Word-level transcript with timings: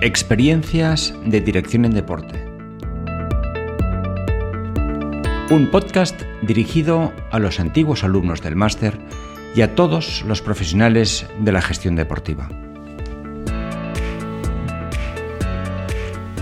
Experiencias 0.00 1.12
de 1.24 1.40
Dirección 1.40 1.84
en 1.84 1.92
Deporte. 1.92 2.44
Un 5.50 5.68
podcast 5.72 6.22
dirigido 6.42 7.12
a 7.32 7.40
los 7.40 7.58
antiguos 7.58 8.04
alumnos 8.04 8.40
del 8.40 8.54
máster 8.54 8.96
y 9.56 9.62
a 9.62 9.74
todos 9.74 10.22
los 10.24 10.40
profesionales 10.40 11.26
de 11.40 11.50
la 11.50 11.60
gestión 11.60 11.96
deportiva. 11.96 12.48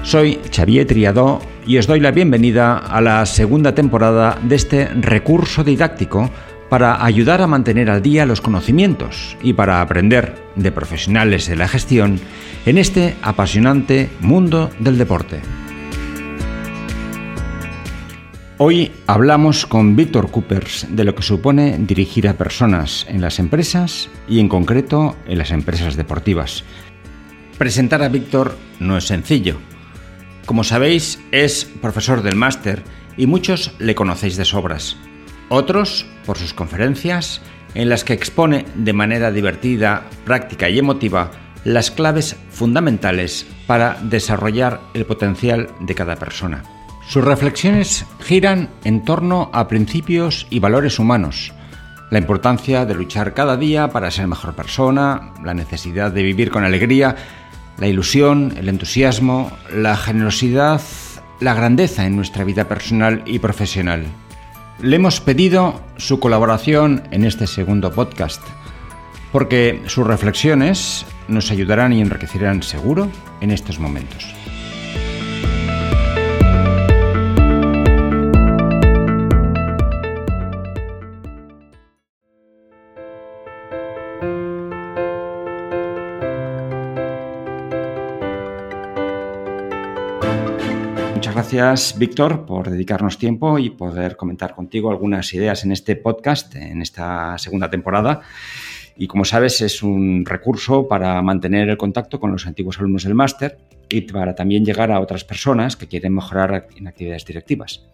Soy 0.03 0.39
Xavier 0.55 0.87
Triadó 0.87 1.41
y 1.67 1.79
os 1.79 1.87
doy 1.87 2.01
la 2.01 2.11
bienvenida 2.11 2.77
a 2.77 3.01
la 3.01 3.25
segunda 3.25 3.75
temporada 3.75 4.39
de 4.43 4.55
este 4.55 4.89
recurso 4.89 5.65
didáctico 5.65 6.29
para 6.69 7.03
ayudar 7.03 7.41
a 7.41 7.47
mantener 7.47 7.89
al 7.89 8.03
día 8.03 8.27
los 8.27 8.43
conocimientos 8.43 9.39
y 9.43 9.55
para 9.55 9.81
aprender 9.81 10.46
de 10.57 10.73
profesionales 10.73 11.47
de 11.47 11.57
la 11.57 11.69
gestión 11.69 12.19
en 12.65 12.79
este 12.79 13.17
apasionante 13.23 14.11
mundo 14.21 14.71
del 14.81 14.99
deporte. 14.99 15.41
Hoy 18.59 18.91
hablamos 19.07 19.67
con 19.67 19.97
Víctor 19.97 20.31
Coopers 20.31 20.87
de 20.91 21.05
lo 21.05 21.15
que 21.15 21.23
supone 21.23 21.79
dirigir 21.79 22.27
a 22.27 22.39
personas 22.39 23.07
en 23.09 23.21
las 23.21 23.39
empresas 23.39 24.09
y 24.27 24.41
en 24.41 24.49
concreto 24.49 25.15
en 25.27 25.39
las 25.39 25.51
empresas 25.51 25.97
deportivas. 25.97 26.65
Presentar 27.59 28.03
a 28.03 28.09
Víctor 28.09 28.57
no 28.81 28.97
es 28.97 29.05
sencillo. 29.05 29.59
Como 30.47 30.65
sabéis, 30.65 31.21
es 31.33 31.65
profesor 31.65 32.23
del 32.23 32.37
máster 32.37 32.83
y 33.17 33.27
muchos 33.27 33.75
le 33.79 33.95
conocéis 33.95 34.37
de 34.37 34.45
sobras 34.45 34.97
otros 35.49 36.07
por 36.25 36.39
sus 36.39 36.55
conferencias 36.55 37.41
en 37.77 37.91
las 37.91 38.05
que 38.05 38.15
expone 38.15 38.65
de 38.75 38.93
manera 38.93 39.31
divertida, 39.31 40.05
práctica 40.25 40.69
y 40.69 40.79
emotiva 40.79 41.31
las 41.65 41.91
claves 41.91 42.37
fundamentales 42.51 43.47
para 43.67 43.99
desarrollar 44.03 44.81
el 44.95 45.05
potencial 45.05 45.69
de 45.81 45.95
cada 45.95 46.17
persona. 46.17 46.63
Sus 47.07 47.25
reflexiones 47.25 48.07
giran 48.21 48.71
en 48.85 49.05
torno 49.05 49.51
a 49.53 49.69
principios 49.69 50.47
y 50.49 50.59
valores 50.59 50.99
humanos, 50.99 51.53
la 52.11 52.19
importancia 52.19 52.87
de 52.87 52.95
luchar 52.95 53.35
cada 53.35 53.57
día 53.57 53.89
para 53.89 54.11
ser 54.11 54.27
mejor 54.27 54.55
persona, 54.55 55.35
la 55.45 55.55
necesidad 55.55 56.13
de 56.13 56.23
vivir 56.23 56.51
con 56.51 56.65
alegría, 56.65 57.17
la 57.79 57.89
ilusión, 57.89 58.55
el 58.57 58.69
entusiasmo, 58.69 59.53
la 59.73 59.97
generosidad, 59.97 60.81
la 61.41 61.55
grandeza 61.55 62.07
en 62.07 62.17
nuestra 62.17 62.45
vida 62.45 62.69
personal 62.69 63.23
y 63.27 63.39
profesional. 63.39 64.07
Le 64.81 64.97
hemos 64.97 65.21
pedido 65.21 65.81
su 65.97 66.21
colaboración 66.21 67.03
en 67.11 67.25
este 67.25 67.47
segundo 67.47 67.93
podcast, 67.93 68.43
porque 69.33 69.83
sus 69.87 70.07
reflexiones 70.07 71.07
nos 71.29 71.51
ayudarán 71.51 71.95
y 71.95 72.03
enriquecerán 72.03 72.63
seguro 72.63 73.11
en 73.41 73.53
estos 73.53 73.79
momentos. 73.79 74.35
Gracias, 91.53 91.97
Víctor, 91.97 92.45
por 92.45 92.69
dedicarnos 92.69 93.19
tiempo 93.19 93.57
y 93.61 93.71
poder 93.71 94.17
comentar 94.17 94.53
contigo 94.53 94.91
algunas 94.91 95.33
ideas 95.33 95.65
en 95.65 95.71
este 95.71 95.95
podcast, 95.95 96.57
en 96.57 96.83
esta 96.83 97.39
segunda 97.39 97.71
temporada. 97.71 98.23
Y 98.97 99.07
como 99.07 99.25
sabes, 99.25 99.61
es 99.61 99.81
un 99.81 100.25
recurso 100.27 100.89
para 100.89 101.23
mantener 101.23 101.69
el 101.69 101.77
contacto 101.77 102.19
con 102.19 102.33
los 102.33 102.49
antiguos 102.49 102.81
alumnos 102.81 103.05
del 103.05 103.15
máster 103.15 103.59
y 103.89 104.01
para 104.01 104.35
también 104.35 104.65
llegar 104.65 104.91
a 104.91 104.99
otras 104.99 105.23
personas 105.23 105.77
que 105.77 105.87
quieren 105.87 106.15
mejorar 106.15 106.67
en 106.75 106.89
actividades 106.89 107.25
directivas. 107.25 107.87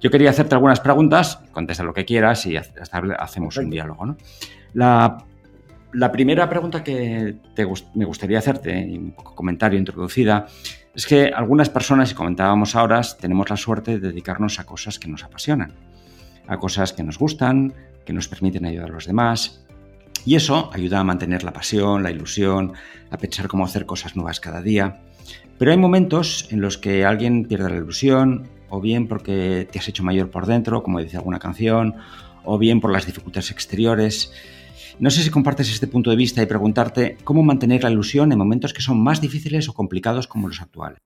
Yo 0.00 0.08
quería 0.08 0.30
hacerte 0.30 0.54
algunas 0.54 0.78
preguntas, 0.78 1.40
contesta 1.50 1.82
lo 1.82 1.94
que 1.94 2.04
quieras 2.04 2.46
y 2.46 2.56
hasta 2.56 3.02
hacemos 3.18 3.56
un 3.56 3.70
diálogo. 3.70 4.14
La, 4.74 5.18
primera 6.12 6.48
pregunta 6.48 6.84
que 6.84 7.34
me 7.96 8.04
gustaría 8.04 8.38
hacerte, 8.38 8.72
un 8.72 9.10
comentario 9.10 9.80
introducida, 9.80 10.46
es 10.94 11.06
que 11.06 11.28
algunas 11.28 11.68
personas, 11.70 12.12
y 12.12 12.14
comentábamos 12.14 12.76
ahora, 12.76 13.00
tenemos 13.20 13.50
la 13.50 13.56
suerte 13.56 13.98
de 13.98 14.08
dedicarnos 14.08 14.60
a 14.60 14.64
cosas 14.64 14.98
que 14.98 15.08
nos 15.08 15.24
apasionan, 15.24 15.72
a 16.46 16.58
cosas 16.58 16.92
que 16.92 17.02
nos 17.02 17.18
gustan, 17.18 17.74
que 18.04 18.12
nos 18.12 18.28
permiten 18.28 18.64
ayudar 18.64 18.90
a 18.90 18.94
los 18.94 19.06
demás. 19.06 19.64
Y 20.24 20.36
eso 20.36 20.70
ayuda 20.72 21.00
a 21.00 21.04
mantener 21.04 21.42
la 21.42 21.52
pasión, 21.52 22.02
la 22.02 22.10
ilusión, 22.10 22.72
a 23.10 23.18
pensar 23.18 23.48
cómo 23.48 23.64
hacer 23.64 23.86
cosas 23.86 24.14
nuevas 24.14 24.40
cada 24.40 24.62
día. 24.62 25.00
Pero 25.58 25.72
hay 25.72 25.76
momentos 25.76 26.48
en 26.50 26.60
los 26.60 26.78
que 26.78 27.04
alguien 27.04 27.44
pierde 27.44 27.70
la 27.70 27.76
ilusión, 27.76 28.48
o 28.68 28.80
bien 28.80 29.08
porque 29.08 29.68
te 29.70 29.78
has 29.78 29.88
hecho 29.88 30.02
mayor 30.02 30.30
por 30.30 30.46
dentro, 30.46 30.82
como 30.82 31.00
dice 31.00 31.16
alguna 31.16 31.38
canción, 31.38 31.96
o 32.44 32.58
bien 32.58 32.80
por 32.80 32.92
las 32.92 33.06
dificultades 33.06 33.50
exteriores. 33.50 34.32
No 35.00 35.10
sé 35.10 35.22
si 35.22 35.30
compartes 35.30 35.70
este 35.70 35.88
punto 35.88 36.10
de 36.10 36.16
vista 36.16 36.42
y 36.42 36.46
preguntarte 36.46 37.16
cómo 37.24 37.42
mantener 37.42 37.82
la 37.82 37.90
ilusión 37.90 38.30
en 38.30 38.38
momentos 38.38 38.72
que 38.72 38.80
son 38.80 39.02
más 39.02 39.20
difíciles 39.20 39.68
o 39.68 39.74
complicados 39.74 40.28
como 40.28 40.48
los 40.48 40.60
actuales. 40.60 40.98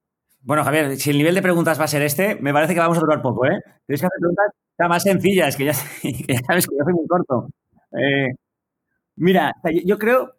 Bueno, 0.42 0.62
Javier, 0.62 0.96
si 0.96 1.10
el 1.10 1.18
nivel 1.18 1.34
de 1.34 1.42
preguntas 1.42 1.80
va 1.80 1.84
a 1.84 1.88
ser 1.88 2.02
este, 2.02 2.36
me 2.36 2.52
parece 2.52 2.74
que 2.74 2.80
vamos 2.80 2.98
a 2.98 3.00
durar 3.00 3.22
poco, 3.22 3.46
¿eh? 3.46 3.58
Tienes 3.86 4.00
que 4.00 4.06
hacer 4.06 4.20
preguntas 4.20 4.52
más 4.88 5.02
sencillas, 5.02 5.56
que 5.56 5.64
ya, 5.64 5.74
sabes 5.74 6.66
que 6.66 6.76
yo 6.76 6.84
soy 6.84 6.94
muy 6.94 7.06
corto. 7.08 7.48
Eh, 7.92 8.34
mira, 9.16 9.54
yo, 9.84 9.98
creo, 9.98 10.36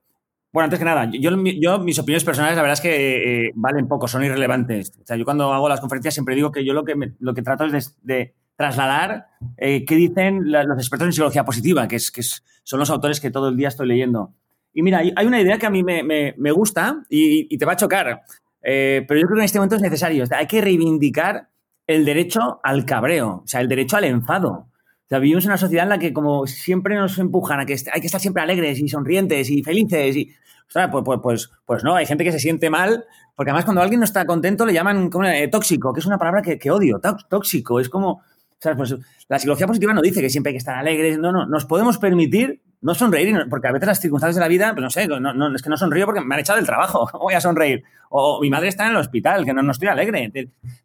bueno, 0.53 0.65
antes 0.65 0.79
que 0.79 0.85
nada, 0.85 1.09
yo, 1.11 1.35
mis 1.35 1.99
opiniones 1.99 2.23
personales, 2.23 2.55
la 2.55 2.61
verdad 2.61 2.73
es 2.73 2.81
que 2.81 3.47
eh, 3.47 3.51
valen 3.55 3.87
poco, 3.87 4.07
son 4.07 4.23
irrelevantes. 4.23 4.93
O 5.01 5.05
sea, 5.05 5.17
yo 5.17 5.25
cuando 5.25 5.51
hago 5.51 5.67
las 5.67 5.81
conferencias 5.81 6.13
siempre 6.13 6.35
digo 6.35 6.51
que 6.51 6.63
yo 6.63 6.73
lo 6.73 6.85
que, 6.85 6.95
lo 7.19 7.33
que 7.33 7.41
trato 7.41 7.65
es 7.65 7.97
de 8.03 8.35
trasladar 8.59 9.27
eh, 9.55 9.85
qué 9.85 9.95
dicen 9.95 10.51
los 10.51 10.77
expertos 10.77 11.05
en 11.05 11.13
psicología 11.13 11.45
positiva, 11.45 11.87
que, 11.87 11.95
es, 11.95 12.11
que 12.11 12.21
son 12.21 12.77
los 12.77 12.89
autores 12.89 13.21
que 13.21 13.31
todo 13.31 13.47
el 13.47 13.55
día 13.55 13.69
estoy 13.69 13.87
leyendo. 13.87 14.33
Y 14.73 14.81
mira, 14.81 14.97
hay 14.97 15.25
una 15.25 15.39
idea 15.39 15.57
que 15.57 15.65
a 15.65 15.69
mí 15.69 15.81
me, 15.81 16.51
gusta 16.51 17.05
y, 17.07 17.57
te 17.57 17.65
va 17.65 17.71
a 17.71 17.77
chocar, 17.77 18.23
eh, 18.61 19.05
pero 19.07 19.17
yo 19.17 19.27
creo 19.27 19.37
que 19.37 19.43
en 19.43 19.45
este 19.45 19.59
momento 19.59 19.77
es 19.77 19.81
necesario. 19.81 20.25
hay 20.31 20.45
que 20.45 20.59
reivindicar 20.59 21.47
el 21.87 22.03
derecho 22.03 22.59
al 22.61 22.85
cabreo, 22.85 23.43
o 23.45 23.47
sea, 23.47 23.61
el 23.61 23.69
derecho 23.69 23.95
al 23.95 24.03
enfado. 24.03 24.49
O 24.49 25.07
sea, 25.07 25.19
vivimos 25.19 25.45
en 25.45 25.51
una 25.51 25.57
sociedad 25.57 25.83
en 25.83 25.89
la 25.89 25.97
que 25.97 26.11
como 26.11 26.45
siempre 26.45 26.95
nos 26.95 27.17
empujan 27.17 27.61
a 27.61 27.65
que 27.65 27.77
hay 27.93 28.01
que 28.01 28.07
estar 28.07 28.19
siempre 28.19 28.43
alegres 28.43 28.77
y 28.79 28.89
sonrientes 28.89 29.49
y 29.49 29.63
felices 29.63 30.17
y... 30.17 30.33
Ostras, 30.67 30.89
pues, 30.91 31.03
pues, 31.03 31.19
pues, 31.23 31.51
pues, 31.65 31.83
no, 31.83 31.95
hay 31.95 32.05
gente 32.05 32.23
que 32.23 32.31
se 32.31 32.37
siente 32.37 32.69
mal, 32.69 33.05
porque 33.35 33.49
además 33.49 33.65
cuando 33.65 33.81
alguien 33.81 34.01
no 34.01 34.03
está 34.03 34.27
contento 34.27 34.67
le 34.67 34.73
llaman 34.73 35.09
como, 35.09 35.25
eh, 35.25 35.47
tóxico, 35.47 35.93
que 35.93 36.01
es 36.01 36.05
una 36.05 36.19
palabra 36.19 36.43
que, 36.43 36.59
que 36.59 36.69
odio, 36.69 37.01
tóxico, 37.27 37.79
es 37.79 37.89
como 37.89 38.21
pues, 38.61 38.95
la 39.27 39.39
psicología 39.39 39.67
positiva 39.67 39.93
no 39.93 40.01
dice 40.01 40.21
que 40.21 40.29
siempre 40.29 40.49
hay 40.49 40.53
que 40.55 40.59
estar 40.59 40.77
alegres, 40.77 41.17
no, 41.17 41.31
no, 41.31 41.45
nos 41.45 41.65
podemos 41.65 41.97
permitir 41.97 42.61
no 42.81 42.95
sonreír, 42.95 43.47
porque 43.49 43.67
a 43.67 43.71
veces 43.71 43.87
las 43.87 43.99
circunstancias 43.99 44.35
de 44.35 44.41
la 44.41 44.47
vida, 44.47 44.73
pues 44.73 44.83
no 44.83 44.89
sé, 44.89 45.07
no, 45.07 45.55
es 45.55 45.61
que 45.61 45.69
no 45.69 45.77
sonrío 45.77 46.05
porque 46.05 46.21
me 46.21 46.35
han 46.35 46.41
echado 46.41 46.57
del 46.57 46.65
trabajo, 46.65 47.07
¿cómo 47.11 47.23
voy 47.25 47.33
a 47.33 47.41
sonreír? 47.41 47.83
O 48.09 48.41
mi 48.41 48.49
madre 48.49 48.69
está 48.69 48.85
en 48.85 48.91
el 48.91 48.97
hospital, 48.97 49.45
que 49.45 49.53
no, 49.53 49.61
no 49.61 49.71
estoy 49.71 49.87
alegre. 49.87 50.31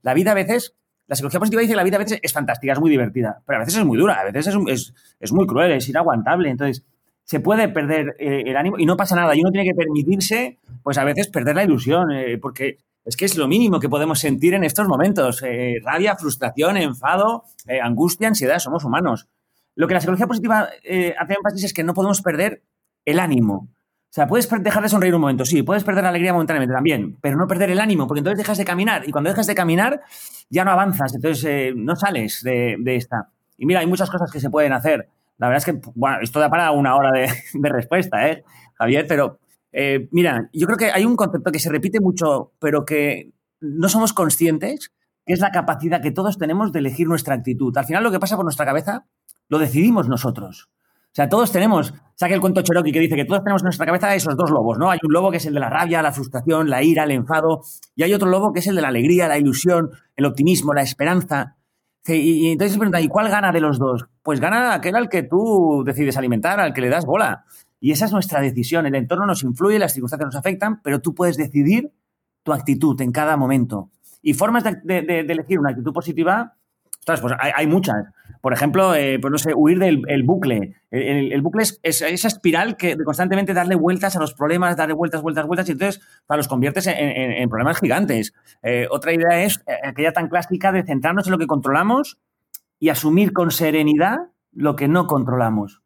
La 0.03 0.15
vida 0.15 0.33
a 0.33 0.35
veces, 0.35 0.75
la 1.07 1.17
psicología 1.17 1.41
positiva 1.41 1.61
dice 1.63 1.73
que 1.73 1.77
la 1.77 1.85
vida 1.85 1.97
a 1.97 2.01
veces 2.01 2.19
es 2.23 2.33
fantástica, 2.33 2.73
es 2.73 2.81
muy 2.81 2.91
divertida, 2.91 3.43
pero 3.47 3.59
a 3.59 3.61
veces 3.61 3.77
es 3.77 3.85
muy 3.85 3.99
dura, 3.99 4.21
a 4.21 4.25
veces 4.25 4.55
es, 4.69 4.95
es, 5.21 5.33
muy 5.33 5.47
cruel, 5.47 5.73
es 5.73 5.89
inaguantable. 5.89 6.51
Entonces, 6.51 6.85
se 7.25 7.41
puede 7.41 7.69
perder 7.69 8.17
eh, 8.19 8.43
el 8.47 8.57
ánimo 8.57 8.79
y 8.79 8.87
no 8.87 8.97
pasa 8.97 9.17
nada. 9.17 9.35
Y 9.35 9.41
uno 9.41 9.51
tiene 9.51 9.69
que 9.69 9.75
permitirse, 9.75 10.59
pues 10.83 10.99
a 10.99 11.05
veces, 11.05 11.29
perder 11.29 11.57
la 11.57 11.65
ilusión, 11.65 12.11
eh, 12.13 12.39
porque 12.39 12.79
es 13.05 13.17
que 13.17 13.25
es 13.25 13.37
lo 13.37 13.47
mínimo 13.49 13.81
que 13.81 13.89
podemos 13.89 14.19
sentir 14.19 14.55
en 14.55 14.65
estos 14.65 14.89
momentos. 14.89 15.43
Eh, 15.43 15.77
rabia, 15.85 16.17
frustración, 16.17 16.77
enfado, 16.77 17.45
eh, 17.67 17.81
angustia, 17.81 18.29
ansiedad, 18.29 18.59
somos 18.59 18.85
humanos. 18.85 19.29
Lo 19.75 19.87
que 19.87 19.95
la 19.95 20.01
psicología 20.01 20.27
positiva 20.27 20.69
eh, 20.83 21.15
hace 21.19 21.35
énfasis 21.35 21.65
es 21.65 21.75
que 21.75 21.85
no 21.85 21.95
podemos 21.95 22.23
perder 22.23 22.63
el 23.05 23.19
ánimo. 23.19 23.69
O 24.11 24.15
sea, 24.15 24.29
puedes 24.29 24.49
dejar 24.49 24.83
de 24.83 24.89
sonreír 24.89 25.15
un 25.15 25.21
momento, 25.21 25.45
sí, 25.45 25.65
puedes 25.65 25.83
perder 25.83 26.05
la 26.05 26.11
alegría 26.11 26.33
momentáneamente 26.33 26.73
también, 26.73 27.19
pero 27.21 27.37
no 27.37 27.49
perder 27.49 27.71
el 27.71 27.81
ánimo, 27.81 28.07
porque 28.07 28.21
entonces 28.21 28.39
dejas 28.39 28.57
de 28.57 28.65
caminar 28.65 29.03
y 29.09 29.11
cuando 29.11 29.29
dejas 29.29 29.49
de 29.49 29.57
caminar 29.57 30.03
ya 30.49 30.65
no 30.65 30.71
avanzas, 30.71 31.17
entonces 31.17 31.75
no 31.75 31.97
sales 31.97 32.41
de, 32.45 32.79
esta. 32.87 33.31
Y 33.59 33.67
mira, 33.67 33.81
hay 33.81 33.89
muchas 33.89 34.09
cosas 34.09 34.31
que 34.31 34.39
se 34.39 34.51
pueden 34.51 34.73
hacer. 34.73 35.09
La 35.39 35.49
verdad 35.49 35.67
es 35.69 35.75
que, 35.75 35.91
bueno, 35.97 36.19
esto 36.23 36.39
da 36.39 36.49
para 36.49 36.71
una 36.71 36.95
hora 36.95 37.11
de, 37.11 37.29
de 37.55 37.69
respuesta, 37.69 38.29
¿eh, 38.29 38.45
Javier? 38.79 39.05
Pero 39.09 39.41
eh, 39.77 40.09
mira, 40.13 40.49
yo 40.53 40.67
creo 40.67 40.79
que 40.79 40.93
hay 40.93 41.05
un 41.05 41.17
concepto 41.17 41.51
que 41.51 41.59
se 41.59 41.69
repite 41.69 42.01
mucho, 42.01 42.53
pero 42.61 42.85
que 42.85 43.33
no 43.61 43.89
somos 43.89 44.13
conscientes, 44.13 44.93
que 45.27 45.33
es 45.33 45.41
la 45.41 45.51
capacidad 45.51 46.01
que 46.01 46.13
todos 46.13 46.39
tenemos 46.39 46.71
de 46.71 46.79
elegir 46.79 47.09
nuestra 47.09 47.35
actitud. 47.35 47.77
Al 47.77 47.85
final 47.85 48.05
lo 48.05 48.13
que 48.13 48.21
pasa 48.21 48.37
por 48.37 48.45
nuestra 48.45 48.67
cabeza 48.67 49.07
lo 49.49 49.59
decidimos 49.59 50.09
nosotros. 50.09 50.69
O 51.07 51.17
sea, 51.17 51.29
todos 51.29 51.51
tenemos, 51.51 51.93
saque 52.15 52.35
el 52.35 52.41
cuento 52.41 52.63
Cherokee 52.63 52.93
que 52.93 53.01
dice 53.01 53.17
que 53.17 53.25
todos 53.25 53.43
tenemos 53.43 53.63
en 53.63 53.67
nuestra 53.67 53.87
cabeza 53.87 54.15
esos 54.15 54.37
dos 54.37 54.51
lobos, 54.51 54.79
¿no? 54.79 54.91
Hay 54.91 54.99
un 55.03 55.13
lobo 55.13 55.31
que 55.31 55.39
es 55.39 55.47
el 55.47 55.55
de 55.55 55.61
la 55.61 55.71
rabia, 55.71 56.03
la 56.03 56.13
frustración, 56.13 56.71
la 56.71 56.83
ira, 56.83 57.05
el 57.05 57.11
enfado, 57.11 57.63
y 57.97 58.05
hay 58.05 58.15
otro 58.15 58.29
lobo 58.29 58.53
que 58.53 58.61
es 58.61 58.67
el 58.69 58.77
de 58.77 58.83
la 58.83 58.89
alegría, 58.89 59.29
la 59.29 59.39
ilusión, 59.39 59.91
el 60.17 60.25
optimismo, 60.25 60.73
la 60.73 60.83
esperanza. 60.83 61.57
Y, 62.07 62.51
entonces 62.53 62.73
se 62.73 62.79
pregunta, 62.79 63.01
¿y 63.01 63.09
cuál 63.09 63.29
gana 63.29 63.51
de 63.51 63.61
los 63.61 63.79
dos? 63.79 64.07
Pues 64.23 64.41
gana 64.41 64.75
aquel 64.75 64.95
al 64.97 65.09
que 65.09 65.23
tú 65.23 65.83
decides 65.87 66.17
alimentar, 66.17 66.61
al 66.61 66.75
que 66.75 66.81
le 66.81 66.89
das 66.89 67.07
bola. 67.07 67.45
Y 67.85 67.91
esa 67.91 68.07
es 68.07 68.13
nuestra 68.13 68.41
decisión. 68.41 68.87
El 68.87 68.95
entorno 68.95 69.27
nos 69.27 69.43
influye, 69.43 69.79
las 69.79 69.93
circunstancias 69.93 70.29
nos 70.29 70.37
afectan, 70.37 70.81
pero 70.81 71.03
tú 71.03 71.15
puedes 71.15 71.37
decidir 71.37 71.93
tu 72.43 72.55
actitud 72.55 72.99
en 73.03 73.13
cada 73.13 73.37
momento. 73.37 73.91
Y 74.23 74.33
formas 74.33 74.65
de, 74.65 75.27
elegir 75.29 75.59
una 75.59 75.73
actitud 75.73 75.93
positiva, 75.93 76.55
pues 77.05 77.21
hay, 77.39 77.67
muchas. 77.67 77.97
Por 78.41 78.55
ejemplo, 78.55 78.95
eh, 78.95 79.19
pues 79.21 79.31
no 79.31 79.37
sé, 79.37 79.53
huir 79.55 79.79
del 79.79 80.23
bucle. 80.23 80.77
El, 80.91 81.43
bucle 81.43 81.65
es, 81.65 81.79
esa 81.83 82.29
espiral 82.29 82.79
que 82.79 82.97
de 82.97 83.05
constantemente 83.05 83.53
darle 83.53 83.75
vueltas 83.75 84.17
a 84.17 84.19
los 84.19 84.33
problemas, 84.33 84.79
darle 84.79 84.95
vueltas, 84.95 85.21
vueltas, 85.21 85.47
vueltas, 85.47 85.69
y 85.69 85.73
entonces 85.73 86.01
los 86.27 86.49
conviertes 86.49 86.87
en, 86.87 87.51
problemas 87.51 87.81
gigantes. 87.81 88.33
Eh, 88.63 88.89
otra 88.91 89.13
idea 89.13 89.45
es 89.45 89.63
eh, 89.67 89.75
aquella 89.87 90.15
tan 90.15 90.29
clásica 90.29 90.73
de 90.73 90.85
centrarnos 90.85 91.27
en 91.27 91.33
lo 91.33 91.39
que 91.39 91.47
controlamos 91.47 92.17
y 92.81 92.89
asumir 92.89 93.35
con 93.35 93.51
serenidad 93.51 94.21
lo 94.53 94.75
que 94.75 94.89
no 94.89 95.07
controlamos. 95.07 95.84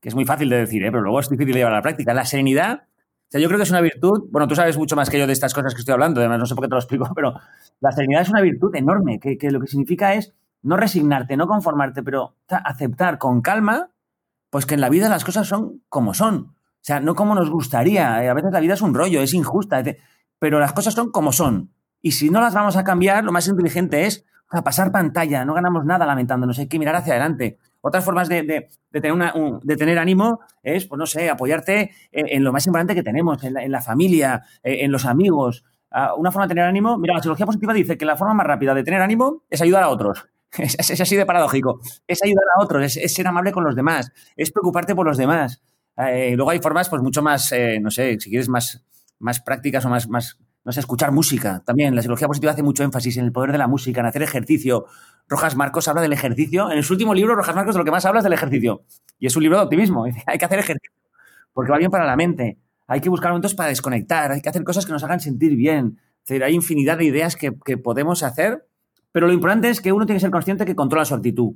Que 0.00 0.08
es 0.08 0.14
muy 0.14 0.24
fácil 0.24 0.48
de 0.48 0.58
decir, 0.58 0.82
pero 0.82 1.00
luego 1.00 1.20
es 1.20 1.28
difícil 1.28 1.52
de 1.52 1.60
llevar 1.60 1.72
a 1.72 1.76
la 1.76 1.82
práctica. 1.82 2.14
La 2.14 2.24
serenidad 2.24 2.88
o 3.28 3.30
sea, 3.30 3.42
yo 3.42 3.48
creo 3.48 3.58
que 3.58 3.64
es 3.64 3.70
una 3.70 3.82
virtud, 3.82 4.28
bueno, 4.30 4.48
tú 4.48 4.54
sabes 4.54 4.78
mucho 4.78 4.96
más 4.96 5.10
que 5.10 5.18
yo 5.18 5.26
de 5.26 5.34
estas 5.34 5.52
cosas 5.52 5.74
que 5.74 5.80
estoy 5.80 5.92
hablando, 5.92 6.20
además 6.20 6.38
no 6.38 6.46
sé 6.46 6.54
por 6.54 6.64
qué 6.64 6.68
te 6.68 6.74
lo 6.74 6.80
explico, 6.80 7.10
pero 7.14 7.34
la 7.80 7.92
serenidad 7.92 8.22
es 8.22 8.30
una 8.30 8.40
virtud 8.40 8.74
enorme, 8.74 9.20
que, 9.20 9.36
lo 9.50 9.60
que 9.60 9.66
significa 9.66 10.14
es 10.14 10.32
no 10.62 10.78
resignarte, 10.78 11.36
no 11.36 11.46
conformarte, 11.46 12.02
pero 12.02 12.36
aceptar 12.48 13.18
con 13.18 13.42
calma, 13.42 13.90
pues 14.48 14.64
que 14.64 14.74
en 14.74 14.80
la 14.80 14.88
vida 14.88 15.10
las 15.10 15.26
cosas 15.26 15.46
son 15.46 15.82
como 15.90 16.14
son. 16.14 16.54
O 16.56 16.80
sea, 16.88 17.00
no 17.00 17.14
como 17.14 17.34
nos 17.34 17.50
gustaría. 17.50 18.24
Eh, 18.24 18.30
a 18.30 18.34
veces 18.34 18.50
la 18.50 18.60
vida 18.60 18.74
es 18.74 18.80
un 18.80 18.94
rollo, 18.94 19.20
es 19.20 19.34
injusta, 19.34 19.82
pero 20.38 20.58
las 20.58 20.72
cosas 20.72 20.94
son 20.94 21.10
como 21.10 21.32
son. 21.32 21.70
Y 22.00 22.12
si 22.12 22.30
no 22.30 22.40
las 22.40 22.54
vamos 22.54 22.76
a 22.76 22.84
cambiar, 22.84 23.24
lo 23.24 23.32
más 23.32 23.46
inteligente 23.46 24.06
es 24.06 24.24
pasar 24.64 24.90
pantalla, 24.90 25.44
no 25.44 25.52
ganamos 25.52 25.84
nada 25.84 26.06
lamentándonos, 26.06 26.58
hay 26.58 26.68
que 26.68 26.78
mirar 26.78 26.96
hacia 26.96 27.12
adelante. 27.12 27.58
Otras 27.80 28.04
formas 28.04 28.28
de, 28.28 28.68
tener, 28.90 29.12
una, 29.12 29.32
de 29.62 29.76
tener 29.76 29.98
ánimo 29.98 30.40
es, 30.62 30.86
pues 30.86 30.98
no 30.98 31.06
sé, 31.06 31.30
apoyarte 31.30 31.92
en, 32.10 32.42
lo 32.42 32.52
más 32.52 32.66
importante 32.66 32.94
que 32.94 33.02
tenemos, 33.02 33.42
en 33.44 33.70
la, 33.70 33.80
familia, 33.80 34.42
eh, 34.62 34.78
en 34.80 34.92
los 34.92 35.04
amigos. 35.04 35.64
Ah, 35.90 36.14
una 36.14 36.30
forma 36.30 36.46
de 36.46 36.50
tener 36.50 36.64
ánimo, 36.64 36.98
mira, 36.98 37.14
la 37.14 37.20
psicología 37.20 37.46
positiva 37.46 37.72
dice 37.72 37.96
que 37.96 38.04
la 38.04 38.16
forma 38.16 38.34
más 38.34 38.46
rápida 38.46 38.74
de 38.74 38.82
tener 38.82 39.00
ánimo 39.00 39.44
es 39.48 39.62
ayudar 39.62 39.84
a 39.84 39.88
otros. 39.88 40.26
Es, 40.58 41.00
así 41.00 41.14
de 41.14 41.26
paradójico. 41.26 41.80
Es 42.06 42.22
ayudar 42.22 42.44
a 42.56 42.64
otros, 42.64 42.96
es, 42.96 43.14
ser 43.14 43.26
amable 43.26 43.52
con 43.52 43.64
los 43.64 43.76
demás, 43.76 44.10
es 44.34 44.50
preocuparte 44.50 44.94
por 44.94 45.06
los 45.06 45.18
demás. 45.18 45.62
Eh, 45.96 46.32
luego 46.36 46.50
hay 46.50 46.58
formas, 46.58 46.88
pues 46.88 47.02
mucho 47.02 47.22
más, 47.22 47.52
eh, 47.52 47.78
no 47.80 47.90
sé, 47.90 48.18
si 48.18 48.30
quieres, 48.30 48.48
más, 48.48 48.82
más 49.18 49.40
prácticas 49.40 49.84
o 49.84 49.90
más, 49.90 50.08
más, 50.08 50.38
no 50.68 50.72
sé, 50.72 50.80
escuchar 50.80 51.12
música. 51.12 51.62
También 51.64 51.94
la 51.94 52.02
psicología 52.02 52.28
positiva 52.28 52.52
hace 52.52 52.62
mucho 52.62 52.84
énfasis 52.84 53.16
en 53.16 53.24
el 53.24 53.32
poder 53.32 53.52
de 53.52 53.58
la 53.58 53.66
música, 53.68 54.00
en 54.00 54.06
hacer 54.06 54.22
ejercicio. 54.22 54.84
Rojas 55.26 55.56
Marcos 55.56 55.88
habla 55.88 56.02
del 56.02 56.12
ejercicio. 56.12 56.70
En 56.70 56.82
su 56.82 56.92
último 56.92 57.14
libro, 57.14 57.34
Rojas 57.34 57.54
Marcos, 57.54 57.74
de 57.74 57.78
lo 57.78 57.86
que 57.86 57.90
más 57.90 58.04
habla 58.04 58.20
es 58.20 58.24
del 58.24 58.34
ejercicio. 58.34 58.82
Y 59.18 59.26
es 59.26 59.34
un 59.34 59.44
libro 59.44 59.56
de 59.56 59.64
optimismo. 59.64 60.04
Hay 60.26 60.36
que 60.36 60.44
hacer 60.44 60.58
ejercicio 60.58 60.92
porque 61.54 61.72
va 61.72 61.78
bien 61.78 61.90
para 61.90 62.04
la 62.04 62.16
mente. 62.16 62.58
Hay 62.86 63.00
que 63.00 63.08
buscar 63.08 63.30
momentos 63.30 63.54
para 63.54 63.70
desconectar. 63.70 64.30
Hay 64.30 64.42
que 64.42 64.48
hacer 64.50 64.62
cosas 64.62 64.84
que 64.84 64.92
nos 64.92 65.02
hagan 65.04 65.20
sentir 65.20 65.56
bien. 65.56 65.98
hay 66.28 66.54
infinidad 66.54 66.98
de 66.98 67.04
ideas 67.06 67.34
que, 67.34 67.50
podemos 67.78 68.22
hacer, 68.22 68.68
pero 69.10 69.26
lo 69.26 69.32
importante 69.32 69.70
es 69.70 69.80
que 69.80 69.90
uno 69.90 70.04
tiene 70.04 70.18
que 70.18 70.20
ser 70.20 70.30
consciente 70.30 70.66
que 70.66 70.74
controla 70.76 71.06
su 71.06 71.14
actitud. 71.14 71.54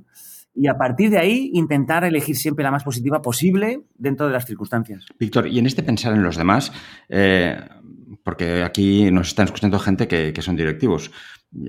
Y 0.54 0.68
a 0.68 0.78
partir 0.78 1.10
de 1.10 1.18
ahí, 1.18 1.50
intentar 1.52 2.04
elegir 2.04 2.36
siempre 2.36 2.64
la 2.64 2.70
más 2.70 2.82
positiva 2.82 3.20
posible 3.20 3.82
dentro 3.94 4.26
de 4.26 4.32
las 4.32 4.46
circunstancias. 4.46 5.04
Víctor, 5.18 5.48
y 5.48 5.58
en 5.58 5.66
este 5.66 5.82
pensar 5.82 6.14
en 6.14 6.22
los 6.22 6.36
demás, 6.36 6.72
eh, 7.08 7.60
porque 8.24 8.62
aquí 8.62 9.10
nos 9.10 9.28
están 9.28 9.46
escuchando 9.46 9.78
gente 9.78 10.08
que, 10.08 10.42
son 10.42 10.56
directivos. 10.56 11.10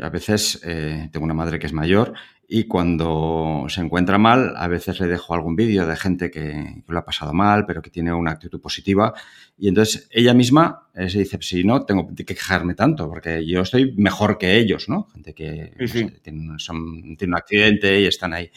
a 0.02 0.10
veces 0.10 0.62
eh, 0.64 1.10
tengo 1.12 1.26
una 1.26 1.34
madre 1.34 1.60
que 1.60 1.68
es 1.68 1.74
mayor 1.74 2.14
y 2.48 2.66
cuando 2.66 3.66
se 3.70 3.82
encuentra 3.82 4.18
mal, 4.18 4.54
a 4.58 4.68
veces 4.68 5.00
le 5.00 5.08
dejo 5.08 5.34
algún 5.34 5.56
vídeo 5.56 5.88
de 5.88 5.96
gente 5.96 6.30
que, 6.30 6.84
lo 6.88 7.00
ha 7.00 7.06
pasado 7.06 7.34
mal, 7.34 7.66
pero 7.66 7.82
que 7.82 7.90
tiene 7.90 8.14
una 8.14 8.32
actitud 8.32 8.62
positiva. 8.62 9.14
Y 9.58 9.70
entonces 9.70 10.08
ella 10.12 10.34
misma 10.34 10.90
eh, 10.94 11.10
se 11.10 11.20
dice, 11.20 11.38
si 11.42 11.64
no, 11.64 11.86
tengo 11.86 12.14
que 12.14 12.26
quejarme 12.26 12.76
tanto, 12.76 13.10
porque 13.10 13.46
yo 13.46 13.62
estoy 13.62 13.94
mejor 13.94 14.38
que 14.38 14.58
ellos, 14.58 14.90
¿no? 14.90 15.08
Gente 15.14 15.34
que 15.34 15.74
tiene, 16.22 16.52
un 16.52 17.36
accidente 17.36 18.02
y 18.02 18.06
están 18.06 18.34
ahí. 18.34 18.52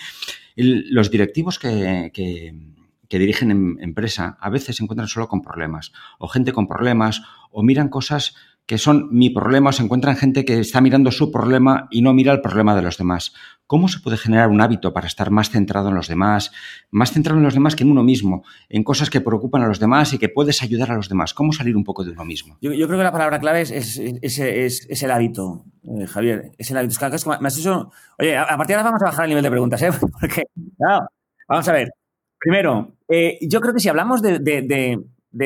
Y 0.56 0.92
los 0.92 1.10
directivos 1.10 1.58
que 1.58 2.10
que 2.12 2.54
dirigen 3.08 3.50
en 3.50 3.76
empresa 3.80 4.36
a 4.40 4.50
veces 4.50 4.76
se 4.76 4.82
encuentran 4.82 5.08
solo 5.08 5.28
con 5.28 5.42
problemas, 5.42 5.92
o 6.18 6.28
gente 6.28 6.52
con 6.52 6.66
problemas, 6.66 7.22
o 7.50 7.62
miran 7.62 7.88
cosas 7.88 8.34
que 8.66 8.78
son 8.78 9.08
mi 9.12 9.30
problema, 9.30 9.70
o 9.70 9.72
se 9.72 9.84
encuentran 9.84 10.16
gente 10.16 10.44
que 10.44 10.58
está 10.58 10.80
mirando 10.80 11.12
su 11.12 11.30
problema 11.30 11.86
y 11.90 12.02
no 12.02 12.12
mira 12.12 12.32
el 12.32 12.40
problema 12.40 12.74
de 12.74 12.82
los 12.82 12.98
demás. 12.98 13.32
¿Cómo 13.68 13.88
se 13.88 14.00
puede 14.00 14.16
generar 14.16 14.48
un 14.48 14.60
hábito 14.60 14.92
para 14.92 15.06
estar 15.06 15.30
más 15.30 15.50
centrado 15.50 15.88
en 15.88 15.94
los 15.94 16.08
demás, 16.08 16.50
más 16.90 17.12
centrado 17.12 17.38
en 17.38 17.44
los 17.44 17.54
demás 17.54 17.76
que 17.76 17.84
en 17.84 17.92
uno 17.92 18.02
mismo, 18.02 18.44
en 18.68 18.82
cosas 18.82 19.08
que 19.08 19.20
preocupan 19.20 19.62
a 19.62 19.68
los 19.68 19.78
demás 19.78 20.12
y 20.12 20.18
que 20.18 20.28
puedes 20.28 20.62
ayudar 20.62 20.90
a 20.90 20.96
los 20.96 21.08
demás? 21.08 21.32
¿Cómo 21.32 21.52
salir 21.52 21.76
un 21.76 21.84
poco 21.84 22.04
de 22.04 22.10
uno 22.10 22.24
mismo? 22.24 22.58
Yo, 22.60 22.70
creo 22.70 22.98
que 22.98 23.04
la 23.04 23.12
palabra 23.12 23.38
clave 23.38 23.60
es, 23.62 23.70
es, 23.70 25.02
el 25.02 25.10
hábito, 25.12 25.64
eh, 25.84 26.06
Javier. 26.06 26.52
Es 26.58 26.70
el 26.70 26.76
hábito. 26.76 26.98
oye, 28.18 28.36
a, 28.36 28.56
partir 28.56 28.74
de 28.74 28.74
ahora 28.74 28.90
vamos 28.90 29.02
a 29.02 29.06
bajar 29.06 29.24
el 29.26 29.28
nivel 29.30 29.44
de 29.44 29.50
preguntas, 29.50 29.80
¿eh? 29.82 29.90
Porque, 30.20 30.42
vamos 31.48 31.68
a 31.68 31.72
ver. 31.72 31.88
Primero, 32.38 32.92
eh, 33.08 33.38
yo 33.42 33.60
creo 33.60 33.74
que 33.74 33.80
si 33.80 33.88
hablamos 33.88 34.22
de, 34.22 35.00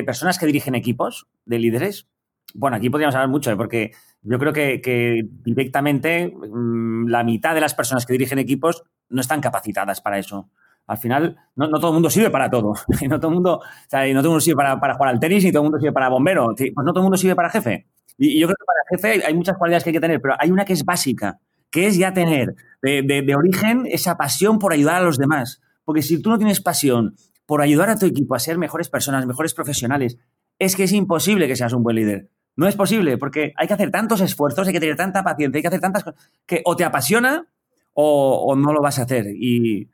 personas 0.04 0.38
que 0.38 0.46
dirigen 0.46 0.74
equipos, 0.74 1.26
de 1.44 1.58
líderes, 1.58 2.08
bueno, 2.54 2.76
aquí 2.76 2.90
podríamos 2.90 3.14
hablar 3.14 3.28
mucho, 3.28 3.50
¿eh? 3.50 3.56
porque 3.56 3.92
yo 4.22 4.38
creo 4.38 4.52
que, 4.52 5.28
directamente 5.44 6.28
mm, 6.28 7.08
la 7.08 7.22
mitad 7.22 7.54
de 7.54 7.60
las 7.60 7.74
personas 7.74 8.06
que 8.06 8.12
dirigen 8.12 8.38
equipos 8.38 8.82
no 9.08 9.20
están 9.20 9.40
capacitadas 9.40 10.00
para 10.00 10.18
eso. 10.18 10.50
Al 10.86 10.98
final, 10.98 11.36
no, 11.54 11.68
todo 11.68 11.88
el 11.88 11.94
mundo 11.94 12.10
sirve 12.10 12.30
para 12.30 12.50
todo. 12.50 12.74
no 13.08 13.20
todo 13.20 13.28
el 13.28 13.34
mundo, 13.34 13.60
no 13.60 13.98
todo 13.98 14.02
el 14.02 14.14
mundo 14.14 14.40
sirve 14.40 14.56
para, 14.56 14.94
jugar 14.94 15.08
al 15.10 15.20
tenis, 15.20 15.44
ni 15.44 15.52
todo 15.52 15.62
el 15.62 15.66
mundo 15.66 15.78
sirve 15.78 15.92
para 15.92 16.08
bombero. 16.08 16.54
Pues 16.56 16.72
no 16.76 16.92
todo 16.92 17.00
el 17.00 17.04
mundo 17.04 17.16
sirve 17.16 17.36
para 17.36 17.50
jefe. 17.50 17.86
Y, 18.18 18.40
yo 18.40 18.48
creo 18.48 18.56
que 18.56 18.64
para 18.64 19.12
jefe 19.12 19.26
hay 19.26 19.34
muchas 19.34 19.56
cualidades 19.56 19.84
que 19.84 19.90
hay 19.90 19.94
que 19.94 20.00
tener, 20.00 20.20
pero 20.20 20.34
hay 20.38 20.50
una 20.50 20.64
que 20.64 20.72
es 20.72 20.84
básica, 20.84 21.38
que 21.70 21.86
es 21.86 21.96
ya 21.96 22.12
tener 22.12 22.56
de 22.82 23.34
origen 23.36 23.86
esa 23.86 24.16
pasión 24.16 24.58
por 24.58 24.72
ayudar 24.72 24.96
a 24.96 25.04
los 25.04 25.16
demás. 25.16 25.60
Porque 25.90 26.02
si 26.02 26.22
tú 26.22 26.30
no 26.30 26.38
tienes 26.38 26.60
pasión 26.60 27.16
por 27.46 27.62
ayudar 27.62 27.90
a 27.90 27.98
tu 27.98 28.06
equipo 28.06 28.36
a 28.36 28.38
ser 28.38 28.58
mejores 28.58 28.88
personas, 28.88 29.26
mejores 29.26 29.54
profesionales, 29.54 30.18
es 30.56 30.76
que 30.76 30.84
es 30.84 30.92
imposible 30.92 31.48
que 31.48 31.56
seas 31.56 31.72
un 31.72 31.82
buen 31.82 31.96
líder. 31.96 32.28
No 32.54 32.68
es 32.68 32.76
posible, 32.76 33.18
porque 33.18 33.52
hay 33.56 33.66
que 33.66 33.74
hacer 33.74 33.90
tantos 33.90 34.20
esfuerzos, 34.20 34.68
hay 34.68 34.72
que 34.72 34.78
tener 34.78 34.94
tanta 34.94 35.24
paciencia, 35.24 35.58
hay 35.58 35.62
que 35.62 35.66
hacer 35.66 35.80
tantas 35.80 36.04
cosas 36.04 36.30
que 36.46 36.62
o 36.64 36.76
te 36.76 36.84
apasiona 36.84 37.44
o, 37.92 38.54
no 38.54 38.72
lo 38.72 38.80
vas 38.80 39.00
a 39.00 39.02
hacer. 39.02 39.34
Y 39.34 39.88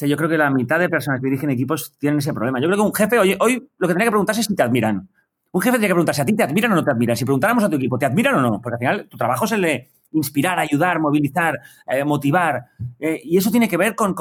yo 0.00 0.16
creo 0.16 0.30
que 0.30 0.38
la 0.38 0.50
mitad 0.50 0.78
de 0.78 0.88
personas 0.88 1.20
que 1.20 1.26
dirigen 1.26 1.50
equipos 1.50 1.98
tienen 1.98 2.20
ese 2.20 2.32
problema. 2.32 2.58
Yo 2.58 2.68
creo 2.68 2.78
que 2.78 2.86
un 2.86 2.94
jefe, 2.94 3.18
oye, 3.18 3.36
hoy 3.40 3.68
lo 3.76 3.88
que 3.88 3.92
tendría 3.92 4.06
que 4.06 4.12
preguntarse 4.12 4.40
es 4.40 4.46
si 4.46 4.56
te 4.56 4.62
admiran. 4.62 5.06
Un 5.52 5.60
jefe 5.60 5.72
tendría 5.72 5.88
que 5.88 5.94
preguntarse 5.94 6.22
a 6.22 6.24
ti, 6.24 6.32
¿te 6.32 6.42
admiran 6.42 6.72
o 6.72 6.74
no 6.74 6.82
te 6.84 6.90
admiran? 6.90 7.14
Si 7.14 7.24
preguntáramos 7.24 7.62
a 7.62 7.68
tu 7.68 7.76
equipo, 7.76 7.98
¿te 7.98 8.06
admiran 8.06 8.36
o 8.36 8.40
no? 8.40 8.60
Porque 8.62 8.74
al 8.74 8.78
final 8.78 9.08
tu 9.08 9.18
trabajo 9.18 9.44
es 9.44 9.52
el 9.52 9.60
de 9.60 9.90
inspirar, 10.12 10.58
ayudar, 10.58 10.98
movilizar, 10.98 11.60
eh, 11.86 12.04
motivar. 12.04 12.66
Eh, 12.98 13.20
y 13.22 13.36
eso 13.36 13.50
tiene 13.50 13.68
que 13.68 13.76
ver 13.76 13.94
con, 13.94 14.14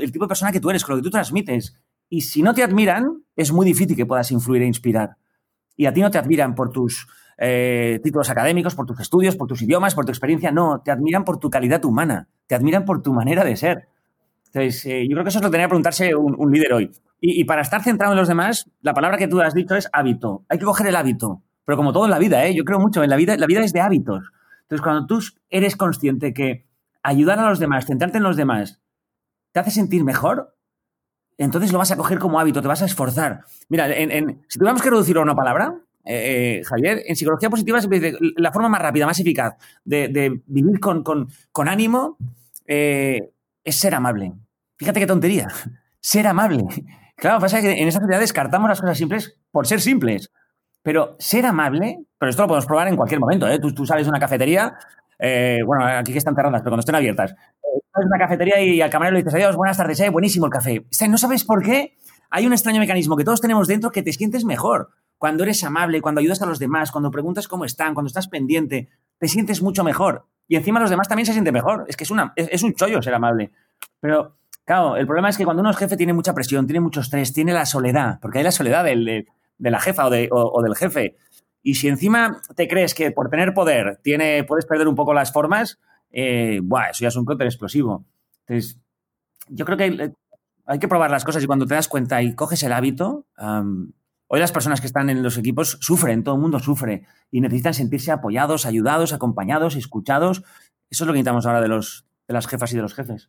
el 0.00 0.12
tipo 0.12 0.24
de 0.24 0.28
persona 0.28 0.52
que 0.52 0.60
tú 0.60 0.68
eres, 0.68 0.84
con 0.84 0.94
lo 0.94 1.02
que 1.02 1.04
tú 1.04 1.10
transmites. 1.10 1.78
Y 2.10 2.20
si 2.20 2.42
no 2.42 2.52
te 2.52 2.62
admiran, 2.62 3.22
es 3.34 3.52
muy 3.52 3.64
difícil 3.64 3.96
que 3.96 4.04
puedas 4.04 4.30
influir 4.30 4.62
e 4.62 4.66
inspirar. 4.66 5.16
Y 5.76 5.86
a 5.86 5.94
ti 5.94 6.02
no 6.02 6.10
te 6.10 6.18
admiran 6.18 6.54
por 6.54 6.70
tus 6.70 7.08
eh, 7.38 8.00
títulos 8.02 8.28
académicos, 8.28 8.74
por 8.74 8.86
tus 8.86 9.00
estudios, 9.00 9.36
por 9.36 9.48
tus 9.48 9.62
idiomas, 9.62 9.94
por 9.94 10.04
tu 10.04 10.12
experiencia. 10.12 10.52
No, 10.52 10.82
te 10.84 10.90
admiran 10.90 11.24
por 11.24 11.38
tu 11.38 11.48
calidad 11.48 11.84
humana, 11.84 12.28
te 12.46 12.54
admiran 12.54 12.84
por 12.84 13.02
tu 13.02 13.12
manera 13.14 13.44
de 13.44 13.56
ser. 13.56 13.88
Entonces, 14.54 14.84
yo 14.84 15.14
creo 15.14 15.24
que 15.24 15.30
eso 15.30 15.38
es 15.38 15.42
lo 15.42 15.48
que 15.48 15.52
tenía 15.52 15.66
que 15.66 15.70
preguntarse 15.70 16.14
un, 16.14 16.52
líder 16.52 16.72
hoy. 16.74 16.90
Y, 17.20 17.44
para 17.44 17.62
estar 17.62 17.82
centrado 17.82 18.12
en 18.12 18.18
los 18.18 18.28
demás, 18.28 18.70
la 18.82 18.94
palabra 18.94 19.18
que 19.18 19.26
tú 19.26 19.40
has 19.40 19.52
dicho 19.52 19.74
es 19.74 19.88
hábito. 19.92 20.44
Hay 20.48 20.58
que 20.58 20.64
coger 20.64 20.86
el 20.86 20.96
hábito. 20.96 21.42
Pero 21.64 21.76
como 21.76 21.92
todo 21.92 22.04
en 22.04 22.10
la 22.10 22.18
vida, 22.18 22.44
¿eh? 22.46 22.54
yo 22.54 22.64
creo 22.64 22.78
mucho 22.78 23.02
en 23.02 23.10
la 23.10 23.16
vida, 23.16 23.36
la 23.36 23.46
vida 23.46 23.64
es 23.64 23.72
de 23.72 23.80
hábitos. 23.80 24.22
Entonces, 24.62 24.82
cuando 24.82 25.06
tú 25.06 25.20
eres 25.50 25.76
consciente 25.76 26.32
que 26.32 26.66
ayudar 27.02 27.38
a 27.38 27.48
los 27.48 27.58
demás, 27.58 27.86
centrarte 27.86 28.18
en 28.18 28.22
los 28.22 28.36
demás, 28.36 28.80
te 29.52 29.60
hace 29.60 29.70
sentir 29.70 30.04
mejor, 30.04 30.54
entonces 31.36 31.72
lo 31.72 31.78
vas 31.78 31.90
a 31.90 31.96
coger 31.96 32.18
como 32.18 32.38
hábito, 32.38 32.62
te 32.62 32.68
vas 32.68 32.82
a 32.82 32.86
esforzar. 32.86 33.44
Mira, 33.68 33.88
si 33.88 34.58
tuviéramos 34.58 34.82
que 34.82 34.90
reducirlo 34.90 35.20
a 35.20 35.24
una 35.24 35.34
palabra, 35.34 35.74
eh, 36.04 36.60
eh, 36.60 36.64
Javier, 36.64 37.02
en 37.06 37.16
psicología 37.16 37.50
positiva 37.50 37.80
dice 37.80 38.16
la 38.36 38.52
forma 38.52 38.68
más 38.68 38.82
rápida, 38.82 39.06
más 39.06 39.18
eficaz 39.18 39.54
de, 39.84 40.42
vivir 40.46 40.78
con, 40.80 41.28
ánimo 41.68 42.18
eh, 42.66 43.30
es 43.64 43.76
ser 43.76 43.94
amable. 43.94 44.32
Fíjate 44.76 45.00
qué 45.00 45.06
tontería. 45.06 45.48
Ser 46.00 46.26
amable. 46.26 46.64
Claro, 47.16 47.40
pasa 47.40 47.60
que 47.60 47.72
en 47.72 47.88
esa 47.88 48.00
sociedad 48.00 48.20
descartamos 48.20 48.68
las 48.68 48.80
cosas 48.80 48.98
simples 48.98 49.38
por 49.50 49.66
ser 49.66 49.80
simples. 49.80 50.30
Pero 50.82 51.16
ser 51.18 51.46
amable, 51.46 52.04
pero 52.18 52.30
esto 52.30 52.42
lo 52.42 52.48
podemos 52.48 52.66
probar 52.66 52.88
en 52.88 52.96
cualquier 52.96 53.20
momento, 53.20 53.48
¿eh? 53.48 53.58
Tú, 53.58 53.86
sales 53.86 54.04
de 54.04 54.10
una 54.10 54.20
cafetería, 54.20 54.76
eh, 55.18 55.60
bueno, 55.64 55.86
aquí 55.86 56.12
que 56.12 56.18
están 56.18 56.34
cerradas, 56.34 56.60
pero 56.60 56.72
cuando 56.72 56.80
estén 56.80 56.94
abiertas, 56.94 57.30
eh, 57.32 57.80
sales 57.90 58.04
de 58.04 58.06
una 58.06 58.18
cafetería 58.18 58.60
y 58.60 58.82
al 58.82 58.90
camarero 58.90 59.14
le 59.14 59.22
dices, 59.22 59.34
adiós, 59.34 59.56
buenas 59.56 59.78
tardes, 59.78 59.98
eh, 60.00 60.10
buenísimo 60.10 60.46
el 60.46 60.52
café. 60.52 60.84
no 61.08 61.16
sabes 61.16 61.44
por 61.44 61.62
qué, 61.62 61.96
hay 62.28 62.46
un 62.46 62.52
extraño 62.52 62.80
mecanismo 62.80 63.16
que 63.16 63.24
todos 63.24 63.40
tenemos 63.40 63.68
dentro 63.68 63.90
que 63.90 64.02
te 64.02 64.12
sientes 64.12 64.44
mejor. 64.44 64.90
Cuando 65.16 65.44
eres 65.44 65.62
amable, 65.64 66.02
cuando 66.02 66.20
ayudas 66.20 66.42
a 66.42 66.46
los 66.46 66.58
demás, 66.58 66.90
cuando 66.90 67.10
preguntas 67.10 67.48
cómo 67.48 67.64
están, 67.64 67.94
cuando 67.94 68.08
estás 68.08 68.28
pendiente, 68.28 68.88
te 69.18 69.28
sientes 69.28 69.62
mucho 69.62 69.84
mejor. 69.84 70.26
Y 70.48 70.56
encima 70.56 70.80
los 70.80 70.90
demás 70.90 71.08
también 71.08 71.26
se 71.26 71.32
sienten 71.32 71.54
mejor. 71.54 71.86
Es 71.88 71.96
que 71.96 72.04
es, 72.04 72.10
una, 72.10 72.32
es, 72.36 72.62
un 72.62 72.74
chollo 72.74 73.00
ser 73.00 73.14
amable. 73.14 73.52
Pero, 74.00 74.36
claro, 74.64 74.96
el 74.96 75.06
problema 75.06 75.28
es 75.28 75.38
que 75.38 75.44
cuando 75.44 75.60
uno 75.60 75.70
es 75.70 75.76
jefe 75.76 75.96
tiene 75.96 76.12
mucha 76.12 76.34
presión, 76.34 76.66
tiene 76.66 76.80
mucho 76.80 77.00
estrés, 77.00 77.32
tiene 77.32 77.52
la 77.52 77.66
soledad, 77.66 78.18
porque 78.20 78.38
hay 78.38 78.44
la 78.44 78.52
soledad 78.52 78.84
de 78.84 79.26
la 79.58 79.80
jefa 79.80 80.06
o, 80.06 80.62
del 80.62 80.76
jefe. 80.76 81.16
Y 81.62 81.74
si 81.74 81.88
encima 81.88 82.40
te 82.56 82.68
crees 82.68 82.94
que 82.94 83.10
por 83.10 83.30
tener 83.30 83.54
poder 83.54 84.00
tiene, 84.02 84.44
puedes 84.44 84.66
perder 84.66 84.88
un 84.88 84.94
poco 84.94 85.14
las 85.14 85.32
formas, 85.32 85.80
eh, 86.10 86.60
eso 86.90 87.00
ya 87.00 87.08
es 87.08 87.16
un 87.16 87.24
counter 87.24 87.46
explosivo. 87.46 88.04
Entonces, 88.46 88.78
yo 89.48 89.64
creo 89.64 89.78
que 89.78 89.84
hay, 89.84 90.12
hay, 90.66 90.78
que 90.78 90.88
probar 90.88 91.10
las 91.10 91.24
cosas 91.24 91.42
y 91.42 91.46
cuando 91.46 91.66
te 91.66 91.74
das 91.74 91.88
cuenta 91.88 92.22
y 92.22 92.34
coges 92.34 92.62
el 92.62 92.72
hábito, 92.72 93.26
hoy 94.26 94.40
las 94.40 94.52
personas 94.52 94.80
que 94.80 94.86
están 94.86 95.08
en 95.10 95.22
los 95.22 95.38
equipos 95.38 95.78
sufren, 95.80 96.22
todo 96.22 96.34
el 96.34 96.40
mundo 96.40 96.58
sufre 96.58 97.06
y 97.30 97.40
necesitan 97.40 97.74
sentirse 97.74 98.12
apoyados, 98.12 98.66
ayudados, 98.66 99.12
acompañados, 99.12 99.76
escuchados. 99.76 100.44
Eso 100.90 101.04
es 101.04 101.06
lo 101.06 101.12
que 101.12 101.18
necesitamos 101.18 101.46
ahora 101.46 101.60
de 101.62 101.68
los, 101.68 102.06
de 102.26 102.32
las 102.32 102.46
jefas 102.46 102.72
y 102.72 102.76
de 102.76 102.82
los 102.82 102.94
jefes. 102.94 103.28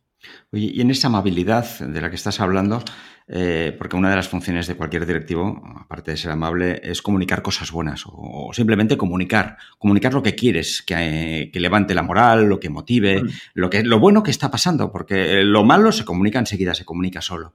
Oye, 0.52 0.70
y 0.74 0.80
en 0.80 0.90
esa 0.90 1.08
amabilidad 1.08 1.80
de 1.80 2.00
la 2.00 2.08
que 2.08 2.16
estás 2.16 2.40
hablando, 2.40 2.82
eh, 3.28 3.74
porque 3.76 3.96
una 3.96 4.08
de 4.08 4.16
las 4.16 4.28
funciones 4.28 4.66
de 4.66 4.74
cualquier 4.74 5.04
directivo, 5.04 5.62
aparte 5.78 6.12
de 6.12 6.16
ser 6.16 6.30
amable, 6.30 6.80
es 6.82 7.02
comunicar 7.02 7.42
cosas 7.42 7.70
buenas 7.70 8.04
o, 8.06 8.50
simplemente 8.54 8.96
comunicar, 8.96 9.58
comunicar 9.78 10.14
lo 10.14 10.22
que 10.22 10.34
quieres, 10.34 10.82
que, 10.82 11.50
levante 11.52 11.94
la 11.94 12.02
moral, 12.02 12.46
lo 12.46 12.58
que 12.58 12.70
motive, 12.70 13.22
mm. 13.22 13.28
lo, 13.54 13.68
que, 13.68 13.82
lo 13.84 13.98
bueno 13.98 14.22
que 14.22 14.30
está 14.30 14.50
pasando, 14.50 14.90
porque 14.90 15.42
lo 15.42 15.62
malo 15.64 15.92
se 15.92 16.04
comunica 16.04 16.38
enseguida, 16.38 16.74
se 16.74 16.86
comunica 16.86 17.20
solo. 17.20 17.52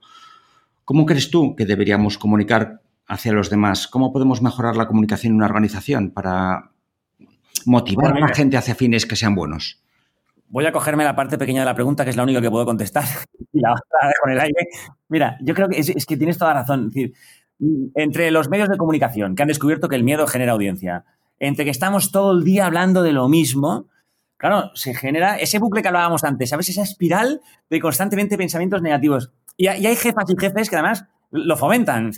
¿Cómo 0.84 1.06
crees 1.06 1.30
tú 1.30 1.56
que 1.56 1.66
deberíamos 1.66 2.18
comunicar 2.18 2.82
hacia 3.06 3.32
los 3.32 3.50
demás? 3.50 3.88
¿Cómo 3.88 4.12
podemos 4.12 4.42
mejorar 4.42 4.76
la 4.76 4.86
comunicación 4.86 5.32
en 5.32 5.36
una 5.36 5.46
organización 5.46 6.10
para 6.10 6.70
motivar 7.66 8.16
a 8.16 8.20
la 8.20 8.34
gente 8.34 8.56
hacia 8.56 8.74
fines 8.74 9.06
que 9.06 9.16
sean 9.16 9.34
buenos? 9.34 9.82
Voy 10.52 10.66
a 10.66 10.72
cogerme 10.72 11.02
la 11.02 11.16
parte 11.16 11.38
pequeña 11.38 11.60
de 11.60 11.64
la 11.64 11.74
pregunta, 11.74 12.04
que 12.04 12.10
es 12.10 12.16
la 12.16 12.24
única 12.24 12.42
que 12.42 12.50
puedo 12.50 12.66
contestar, 12.66 13.04
y 13.54 13.60
la 13.60 13.72
otra 13.72 14.12
con 14.22 14.32
el 14.32 14.38
aire. 14.38 14.68
Mira, 15.08 15.38
yo 15.40 15.54
creo 15.54 15.68
que 15.68 15.78
es, 15.78 16.06
que 16.06 16.16
tienes 16.18 16.36
toda 16.36 16.52
razón. 16.52 16.88
Es 16.88 16.92
decir, 16.92 17.14
entre 17.94 18.30
los 18.30 18.50
medios 18.50 18.68
de 18.68 18.76
comunicación 18.76 19.34
que 19.34 19.42
han 19.42 19.48
descubierto 19.48 19.88
que 19.88 19.96
el 19.96 20.04
miedo 20.04 20.26
genera 20.26 20.52
audiencia, 20.52 21.06
entre 21.38 21.64
que 21.64 21.70
estamos 21.70 22.12
todo 22.12 22.32
el 22.32 22.44
día 22.44 22.66
hablando 22.66 23.02
de 23.02 23.12
lo 23.12 23.30
mismo, 23.30 23.86
claro, 24.36 24.70
se 24.74 24.94
genera 24.94 25.36
ese 25.36 25.58
bucle 25.58 25.80
que 25.80 25.88
hablábamos 25.88 26.22
antes, 26.22 26.50
¿sabes? 26.50 26.68
Esa 26.68 26.82
espiral 26.82 27.40
de 27.70 27.80
constantemente 27.80 28.36
pensamientos 28.36 28.82
negativos. 28.82 29.32
Y, 29.56 29.68
hay 29.68 29.96
jefas 29.96 30.28
y 30.28 30.34
jefes 30.38 30.68
que 30.68 30.76
además 30.76 31.06
lo 31.30 31.56
fomentan. 31.56 32.10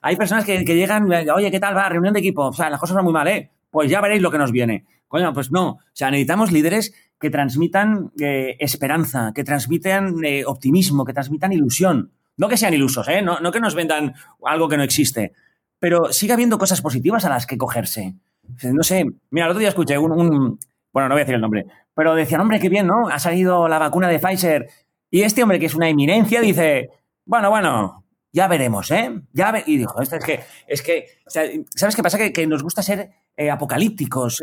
Hay 0.00 0.16
personas 0.16 0.46
que, 0.46 0.64
que, 0.64 0.74
llegan, 0.74 1.06
oye, 1.34 1.50
¿qué 1.50 1.60
tal 1.60 1.76
va? 1.76 1.90
Reunión 1.90 2.14
de 2.14 2.20
equipo. 2.20 2.46
O 2.46 2.52
sea, 2.54 2.70
las 2.70 2.80
cosas 2.80 2.96
van 2.96 3.04
muy 3.04 3.12
mal, 3.12 3.28
¿eh? 3.28 3.50
Pues 3.70 3.90
ya 3.90 4.00
veréis 4.00 4.22
lo 4.22 4.30
que 4.30 4.38
nos 4.38 4.50
viene. 4.50 4.86
Coño, 5.12 5.34
pues 5.34 5.52
no. 5.52 5.72
O 5.72 5.80
sea, 5.92 6.10
necesitamos 6.10 6.52
líderes 6.52 6.94
que 7.20 7.28
transmitan 7.28 8.12
eh, 8.18 8.56
esperanza, 8.58 9.32
que 9.34 9.44
transmitan 9.44 10.24
eh, 10.24 10.46
optimismo, 10.46 11.04
que 11.04 11.12
transmitan 11.12 11.52
ilusión. 11.52 12.12
No 12.38 12.48
que 12.48 12.56
sean 12.56 12.72
ilusos, 12.72 13.06
¿eh? 13.08 13.20
no, 13.20 13.52
que 13.52 13.60
nos 13.60 13.74
vendan 13.74 14.14
algo 14.42 14.70
que 14.70 14.78
no 14.78 14.82
existe, 14.82 15.34
pero 15.78 16.14
sigue 16.14 16.32
habiendo 16.32 16.56
cosas 16.56 16.80
positivas 16.80 17.26
a 17.26 17.28
las 17.28 17.44
que 17.44 17.58
cogerse. 17.58 18.14
No 18.62 18.82
sé, 18.82 19.04
mira, 19.28 19.44
el 19.44 19.50
otro 19.50 19.60
día 19.60 19.68
escuché 19.68 19.98
un, 19.98 20.58
bueno, 20.94 21.08
no 21.10 21.14
voy 21.14 21.20
a 21.20 21.24
decir 21.24 21.34
el 21.34 21.42
nombre, 21.42 21.66
pero 21.94 22.14
decían, 22.14 22.40
hombre, 22.40 22.58
qué 22.58 22.70
bien, 22.70 22.86
¿no? 22.86 23.08
Ha 23.08 23.18
salido 23.18 23.68
la 23.68 23.78
vacuna 23.78 24.08
de 24.08 24.18
Pfizer. 24.18 24.70
Y 25.10 25.24
este 25.24 25.42
hombre, 25.42 25.60
que 25.60 25.66
es 25.66 25.74
una 25.74 25.90
eminencia, 25.90 26.40
dice, 26.40 26.88
bueno, 27.26 27.50
bueno, 27.50 28.01
ya 28.32 28.48
veremos, 28.48 28.90
¿eh? 28.90 29.22
Ya 29.32 29.52
Y 29.66 29.76
dijo, 29.76 30.00
es 30.00 30.10
que, 30.24 30.40
es 30.66 30.82
que, 30.82 31.06
¿sabes 31.26 31.94
qué 31.94 32.02
pasa? 32.02 32.18
Que, 32.18 32.46
nos 32.46 32.62
gusta 32.62 32.82
ser 32.82 33.10
apocalípticos, 33.50 34.38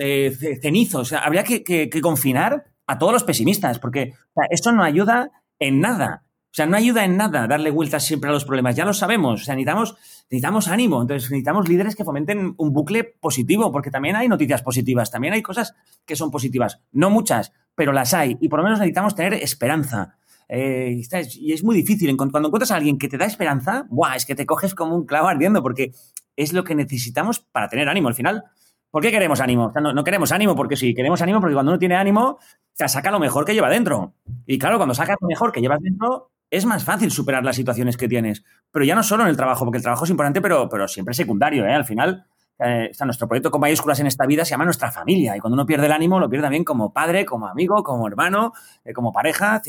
cenizos. 0.61 1.13
habría 1.13 1.43
que, 1.43 1.89
confinar 2.01 2.65
a 2.85 2.97
todos 2.97 3.13
los 3.13 3.23
pesimistas, 3.23 3.79
porque 3.79 4.13
esto 4.49 4.71
no 4.71 4.83
ayuda 4.83 5.31
en 5.59 5.81
nada. 5.81 6.23
O 6.51 6.55
sea, 6.55 6.65
no 6.65 6.77
ayuda 6.77 7.05
en 7.05 7.15
nada 7.15 7.45
darle 7.45 7.69
vueltas 7.69 8.03
siempre 8.03 8.29
a 8.29 8.33
los 8.33 8.43
problemas, 8.43 8.75
ya 8.75 8.83
lo 8.83 8.93
sabemos. 8.93 9.41
O 9.41 9.45
sea, 9.45 9.53
necesitamos, 9.53 9.95
necesitamos 10.31 10.67
ánimo, 10.67 10.99
entonces 10.99 11.29
necesitamos 11.29 11.69
líderes 11.69 11.95
que 11.95 12.03
fomenten 12.03 12.55
un 12.57 12.73
bucle 12.73 13.03
positivo, 13.03 13.71
porque 13.71 13.91
también 13.91 14.15
hay 14.15 14.27
noticias 14.27 14.63
positivas, 14.63 15.11
también 15.11 15.35
hay 15.35 15.43
cosas 15.43 15.75
que 16.05 16.15
son 16.15 16.31
positivas. 16.31 16.81
No 16.91 17.11
muchas, 17.11 17.53
pero 17.75 17.91
las 17.91 18.15
hay. 18.15 18.37
Y 18.41 18.49
por 18.49 18.59
lo 18.59 18.63
menos 18.63 18.79
necesitamos 18.79 19.13
tener 19.13 19.35
esperanza. 19.35 20.17
Eh, 20.49 21.01
y 21.35 21.53
es 21.53 21.63
muy 21.63 21.75
difícil. 21.75 22.15
Cuando 22.17 22.47
encuentras 22.47 22.71
a 22.71 22.75
alguien 22.75 22.97
que 22.97 23.07
te 23.07 23.17
da 23.17 23.25
esperanza, 23.25 23.85
¡buah! 23.89 24.15
es 24.15 24.25
que 24.25 24.35
te 24.35 24.45
coges 24.45 24.75
como 24.75 24.95
un 24.95 25.05
clavo 25.05 25.27
ardiendo, 25.27 25.61
porque 25.61 25.93
es 26.35 26.53
lo 26.53 26.63
que 26.63 26.75
necesitamos 26.75 27.39
para 27.39 27.69
tener 27.69 27.87
ánimo. 27.87 28.07
Al 28.07 28.15
final, 28.15 28.43
¿Por 28.91 29.03
qué 29.03 29.11
queremos 29.11 29.39
ánimo? 29.39 29.71
no, 29.79 30.03
queremos 30.03 30.31
ánimo 30.31 30.55
porque 30.55 30.75
sí, 30.75 30.95
queremos 30.95 31.21
ánimo 31.21 31.39
porque 31.39 31.53
cuando 31.53 31.71
uno 31.71 31.79
tiene 31.79 31.95
ánimo, 31.95 32.39
saca 32.73 33.11
lo 33.11 33.19
mejor 33.19 33.45
que 33.45 33.53
lleva 33.53 33.69
dentro. 33.69 34.15
Y 34.47 34.57
claro, 34.57 34.77
cuando 34.77 34.95
sacas 34.95 35.17
lo 35.21 35.27
mejor 35.27 35.51
que 35.51 35.61
llevas 35.61 35.79
dentro, 35.79 36.31
es 36.49 36.65
más 36.65 36.83
fácil 36.83 37.11
superar 37.11 37.43
las 37.43 37.55
situaciones 37.55 37.97
que 37.97 38.07
tienes. 38.07 38.43
Pero 38.71 38.85
ya 38.85 38.95
no 38.95 39.03
solo 39.03 39.23
en 39.23 39.29
el 39.29 39.37
trabajo, 39.37 39.63
porque 39.63 39.77
el 39.77 39.83
trabajo 39.83 40.05
es 40.05 40.09
importante, 40.09 40.41
pero, 40.41 40.67
pero 40.69 40.87
siempre 40.87 41.13
secundario. 41.13 41.65
¿eh? 41.65 41.73
Al 41.73 41.85
final, 41.85 42.25
eh, 42.59 42.91
nuestro 43.05 43.27
proyecto 43.27 43.51
con 43.51 43.61
mayúsculas 43.61 43.99
en 43.99 44.07
esta 44.07 44.25
vida 44.25 44.43
se 44.45 44.51
llama 44.51 44.65
nuestra 44.65 44.91
familia. 44.91 45.35
Y 45.35 45.39
cuando 45.39 45.55
uno 45.55 45.65
pierde 45.65 45.85
el 45.85 45.91
ánimo, 45.91 46.19
lo 46.19 46.29
pierde 46.29 46.43
también 46.43 46.63
como 46.63 46.91
padre, 46.91 47.25
como 47.25 47.47
amigo, 47.47 47.83
como 47.83 48.07
hermano, 48.07 48.53
eh, 48.83 48.93
como 48.93 49.11
pareja. 49.11 49.61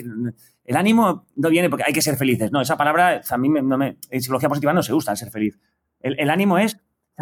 El 0.64 0.76
ánimo 0.76 1.26
no 1.36 1.48
viene 1.50 1.70
porque 1.70 1.84
hay 1.86 1.92
que 1.92 2.02
ser 2.02 2.16
felices. 2.16 2.50
No, 2.52 2.60
esa 2.60 2.76
palabra 2.76 3.20
a 3.28 3.38
mí 3.38 3.48
no 3.48 3.78
me, 3.78 3.96
en 4.10 4.20
psicología 4.20 4.48
positiva 4.48 4.72
no 4.72 4.82
se 4.82 4.92
gusta 4.92 5.12
el 5.12 5.16
ser 5.16 5.30
feliz. 5.30 5.58
el 6.00 6.30
ánimo 6.30 6.58
es 6.58 6.78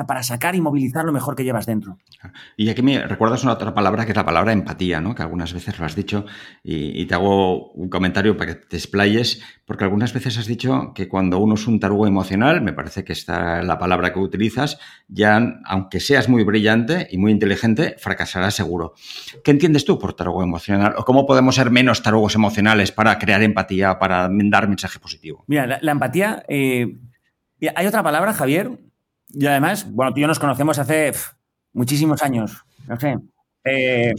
para 0.07 0.23
sacar 0.23 0.55
y 0.55 0.61
movilizar 0.61 1.05
lo 1.05 1.13
mejor 1.13 1.35
que 1.35 1.45
llevas 1.45 1.67
dentro. 1.67 1.99
Y 2.57 2.69
aquí 2.69 2.83
me 2.83 3.07
recuerdas 3.07 3.43
una 3.43 3.53
otra 3.53 3.75
palabra 3.75 4.05
que 4.05 4.13
es 4.13 4.17
la 4.17 4.25
palabra 4.25 4.53
empatía, 4.53 5.01
¿no? 5.01 5.15
Que 5.15 5.23
algunas 5.23 5.53
veces 5.53 5.79
lo 5.79 5.85
has 5.85 5.95
dicho 5.95 6.27
y, 6.63 7.07
te 7.07 7.15
hago 7.15 7.71
un 7.73 7.89
comentario 7.89 8.37
para 8.37 8.55
que 8.55 8.61
te 8.67 8.77
explayes, 8.77 9.43
porque 9.65 9.85
algunas 9.85 10.13
veces 10.13 10.37
has 10.37 10.47
dicho 10.47 10.93
que 10.95 11.09
cuando 11.09 11.39
uno 11.39 11.55
es 11.55 11.67
un 11.67 11.81
tarugo 11.81 12.07
emocional, 12.07 12.61
me 12.61 12.73
parece 12.73 13.05
que 13.05 13.13
esta 13.13 13.61
es 13.61 13.67
la 13.67 13.79
palabra 13.79 14.13
que 14.13 14.19
utilizas, 14.19 14.79
ya 15.09 15.61
aunque 15.65 16.01
seas 16.01 16.29
muy 16.29 16.45
brillante 16.45 17.09
y 17.11 17.19
muy 17.19 17.33
inteligente, 17.33 17.97
fracasarás 17.99 18.55
seguro. 18.55 18.95
¿Qué 19.43 19.51
entiendes 19.51 19.85
tú 19.85 19.99
por 19.99 20.13
tarugo 20.13 20.43
emocional? 20.43 20.95
¿O 20.99 21.05
cómo 21.05 21.25
podemos 21.25 21.55
ser 21.55 21.71
menos 21.71 22.03
tarugos 22.03 22.35
emocionales 22.35 22.93
para 22.93 23.19
crear 23.19 23.43
empatía, 23.43 23.99
para 23.99 24.29
dar 24.31 24.69
mensaje 24.69 24.99
positivo? 24.99 25.45
Mira, 25.47 25.79
la, 25.81 25.93
empatía... 25.93 26.45
Eh, 26.49 26.99
hay 27.75 27.87
otra 27.87 28.03
palabra, 28.03 28.33
Javier, 28.33 28.79
y 29.31 29.47
además, 29.47 29.91
bueno, 29.91 30.13
tú 30.13 30.19
y 30.19 30.23
yo 30.23 30.29
nos 30.29 30.39
conocemos 30.39 30.79
hace 30.79 31.13
muchísimos 31.73 32.23
años. 32.23 32.65
No 32.87 32.99
sé. 32.99 33.17
Eh, 33.65 34.15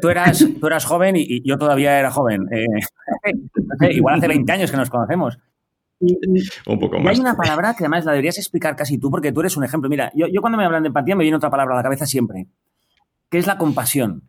tú, 0.00 0.08
eras, 0.08 0.44
tú 0.60 0.66
eras 0.66 0.84
joven 0.84 1.16
y, 1.16 1.42
yo 1.48 1.56
todavía 1.56 1.98
era 1.98 2.10
joven. 2.10 2.46
Eh, 2.52 3.90
igual 3.90 4.16
hace 4.16 4.28
20 4.28 4.52
años 4.52 4.70
que 4.70 4.76
nos 4.76 4.90
conocemos. 4.90 5.38
un 6.66 6.78
poco 6.78 6.98
más. 6.98 7.14
hay 7.14 7.20
una 7.20 7.36
palabra 7.36 7.74
que 7.74 7.84
además 7.84 8.04
la 8.04 8.12
deberías 8.12 8.38
explicar 8.38 8.76
casi 8.76 8.98
tú, 8.98 9.10
porque 9.10 9.32
tú 9.32 9.40
eres 9.40 9.56
un 9.56 9.64
ejemplo. 9.64 9.88
Mira, 9.88 10.12
yo, 10.14 10.28
cuando 10.40 10.58
me 10.58 10.64
hablan 10.64 10.82
de 10.82 10.88
empatía 10.88 11.16
me 11.16 11.24
viene 11.24 11.36
otra 11.36 11.50
palabra 11.50 11.74
a 11.74 11.76
la 11.78 11.82
cabeza 11.82 12.06
siempre, 12.06 12.46
que 13.30 13.38
es 13.38 13.46
la 13.46 13.56
compasión. 13.56 14.22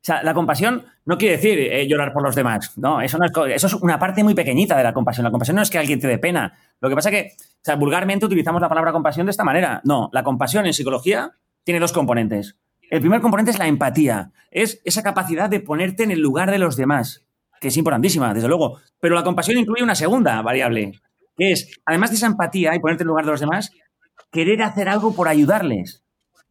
O 0.00 0.04
sea, 0.08 0.22
la 0.22 0.32
compasión 0.32 0.84
no 1.04 1.18
quiere 1.18 1.36
decir 1.36 1.58
eh, 1.58 1.88
llorar 1.88 2.12
por 2.12 2.22
los 2.22 2.36
demás. 2.36 2.78
No, 2.78 3.00
eso, 3.00 3.18
no 3.18 3.26
es, 3.26 3.32
eso 3.54 3.66
es 3.66 3.74
una 3.74 3.98
parte 3.98 4.22
muy 4.22 4.34
pequeñita 4.34 4.76
de 4.76 4.84
la 4.84 4.94
compasión. 4.94 5.24
La 5.24 5.30
compasión 5.32 5.56
no 5.56 5.62
es 5.62 5.70
que 5.70 5.78
alguien 5.78 5.98
te 5.98 6.06
dé 6.06 6.18
pena. 6.18 6.56
Lo 6.80 6.88
que 6.88 6.94
pasa 6.94 7.10
es 7.10 7.14
que, 7.14 7.32
o 7.60 7.64
sea, 7.64 7.76
vulgarmente 7.76 8.26
utilizamos 8.26 8.60
la 8.60 8.68
palabra 8.68 8.92
compasión 8.92 9.26
de 9.26 9.30
esta 9.30 9.44
manera. 9.44 9.80
No, 9.84 10.08
la 10.12 10.22
compasión 10.22 10.66
en 10.66 10.72
psicología 10.72 11.32
tiene 11.64 11.80
dos 11.80 11.92
componentes. 11.92 12.56
El 12.90 13.00
primer 13.00 13.20
componente 13.20 13.50
es 13.50 13.58
la 13.58 13.66
empatía. 13.66 14.30
Es 14.50 14.80
esa 14.84 15.02
capacidad 15.02 15.50
de 15.50 15.60
ponerte 15.60 16.04
en 16.04 16.10
el 16.10 16.20
lugar 16.20 16.50
de 16.50 16.58
los 16.58 16.76
demás, 16.76 17.26
que 17.60 17.68
es 17.68 17.76
importantísima, 17.76 18.32
desde 18.32 18.48
luego. 18.48 18.78
Pero 19.00 19.14
la 19.14 19.24
compasión 19.24 19.58
incluye 19.58 19.82
una 19.82 19.94
segunda 19.94 20.40
variable, 20.40 20.92
que 21.36 21.52
es, 21.52 21.78
además 21.84 22.10
de 22.10 22.16
esa 22.16 22.26
empatía 22.26 22.74
y 22.74 22.78
ponerte 22.78 23.02
en 23.02 23.06
el 23.06 23.08
lugar 23.08 23.26
de 23.26 23.32
los 23.32 23.40
demás, 23.40 23.72
querer 24.30 24.62
hacer 24.62 24.88
algo 24.88 25.14
por 25.14 25.28
ayudarles. 25.28 26.02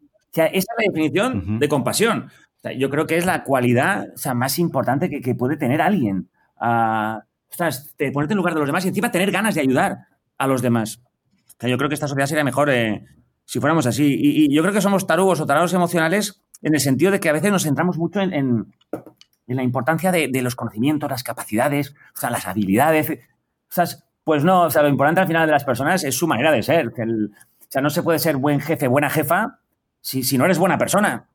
O 0.04 0.34
sea, 0.34 0.46
esa 0.46 0.58
es 0.58 0.66
la 0.78 0.92
definición 0.92 1.58
de 1.58 1.68
compasión 1.68 2.30
yo 2.76 2.90
creo 2.90 3.06
que 3.06 3.18
es 3.18 3.26
la 3.26 3.44
cualidad 3.44 4.08
sea, 4.16 4.34
más 4.34 4.60
importante 4.60 5.10
que, 5.10 5.36
puede 5.36 5.58
tener 5.58 5.82
alguien. 5.82 6.30
Uh, 6.60 7.20
ponerte 8.14 8.34
en 8.34 8.38
lugar 8.38 8.54
de 8.54 8.60
los 8.60 8.68
demás 8.68 8.86
y 8.86 8.90
encima 8.90 9.12
tener 9.12 9.32
ganas 9.32 9.56
de 9.56 9.62
ayudar 9.62 10.00
a 10.38 10.48
los 10.48 10.62
demás. 10.62 11.02
yo 11.62 11.78
creo 11.78 11.90
que 11.90 11.96
esta 11.96 12.08
sociedad 12.08 12.28
sería 12.28 12.44
mejor 12.44 12.70
eh, 12.70 13.06
si 13.46 13.60
fuéramos 13.60 13.86
así. 13.86 14.16
Y, 14.20 14.54
yo 14.54 14.62
creo 14.62 14.74
que 14.74 14.82
somos 14.82 15.08
tarugos 15.08 15.40
o 15.40 15.46
tarados 15.46 15.74
emocionales 15.74 16.42
en 16.62 16.74
el 16.74 16.80
sentido 16.80 17.12
de 17.12 17.20
que 17.20 17.30
a 17.30 17.34
veces 17.34 17.52
nos 17.52 17.64
centramos 17.64 17.98
mucho 17.98 18.22
en, 18.22 18.74
la 19.48 19.64
importancia 19.64 20.12
de, 20.12 20.42
los 20.42 20.56
conocimientos, 20.56 21.10
las 21.10 21.24
capacidades, 21.24 21.96
o 22.16 22.20
sea, 22.20 22.30
las 22.30 22.48
habilidades. 22.48 23.10
O 23.10 23.82
pues 24.24 24.44
no, 24.44 24.64
o 24.64 24.70
sea, 24.70 24.82
lo 24.82 24.90
importante 24.90 25.22
al 25.22 25.28
final 25.28 25.46
de 25.46 25.54
las 25.54 25.64
personas 25.64 26.04
es 26.04 26.16
su 26.16 26.28
manera 26.28 26.52
de 26.52 26.62
ser. 26.62 26.90
o 26.90 26.92
sea, 27.70 27.82
no 27.82 27.90
se 27.90 28.04
puede 28.04 28.20
ser 28.20 28.36
buen 28.36 28.60
jefe, 28.60 28.88
buena 28.88 29.10
jefa, 29.10 29.60
si, 30.02 30.24
si 30.24 30.38
no 30.38 30.46
eres 30.46 30.58
buena 30.58 30.78
persona. 30.78 31.28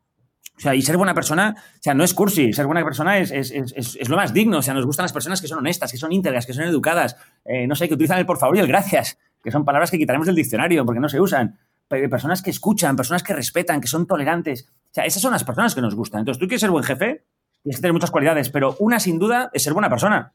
O 0.55 0.59
sea, 0.59 0.75
y 0.75 0.81
ser 0.81 0.97
buena 0.97 1.13
persona, 1.13 1.55
o 1.57 1.81
sea, 1.81 1.93
no 1.93 2.03
es 2.03 2.13
cursi, 2.13 2.53
ser 2.53 2.67
buena 2.67 2.83
persona 2.83 3.17
es, 3.17 3.31
es, 3.31 3.51
es, 3.51 3.73
es, 3.75 4.09
lo 4.09 4.15
más 4.15 4.33
digno. 4.33 4.59
O 4.59 4.61
sea, 4.61 4.73
nos 4.73 4.85
gustan 4.85 5.03
las 5.03 5.13
personas 5.13 5.41
que 5.41 5.47
son 5.47 5.59
honestas, 5.59 5.91
que 5.91 5.97
son 5.97 6.11
íntegras, 6.11 6.45
que 6.45 6.53
son 6.53 6.63
educadas, 6.63 7.17
eh, 7.43 7.65
no 7.67 7.75
sé, 7.75 7.87
que 7.87 7.95
utilizan 7.95 8.19
el 8.19 8.25
por 8.25 8.37
favor 8.37 8.55
y 8.57 8.59
el 8.59 8.67
gracias, 8.67 9.17
que 9.43 9.51
son 9.51 9.65
palabras 9.65 9.89
que 9.89 9.97
quitaremos 9.97 10.27
del 10.27 10.35
diccionario 10.35 10.85
porque 10.85 10.99
no 10.99 11.09
se 11.09 11.19
usan. 11.19 11.57
Personas 11.87 12.41
que 12.41 12.49
escuchan, 12.49 12.95
personas 12.95 13.23
que 13.23 13.33
respetan, 13.33 13.81
que 13.81 13.87
son 13.87 14.07
tolerantes. 14.07 14.67
O 14.69 14.93
sea, 14.93 15.05
esas 15.05 15.21
son 15.21 15.31
las 15.31 15.43
personas 15.43 15.75
que 15.75 15.81
nos 15.81 15.95
gustan. 15.95 16.19
Entonces, 16.19 16.39
tú 16.39 16.47
quieres 16.47 16.61
ser 16.61 16.71
buen 16.71 16.83
jefe, 16.83 17.25
tienes 17.61 17.77
que 17.77 17.81
tener 17.81 17.93
muchas 17.93 18.11
cualidades, 18.11 18.49
pero 18.49 18.75
una 18.79 18.99
sin 18.99 19.19
duda 19.19 19.49
es 19.53 19.63
ser 19.63 19.73
buena 19.73 19.89
persona. 19.89 20.33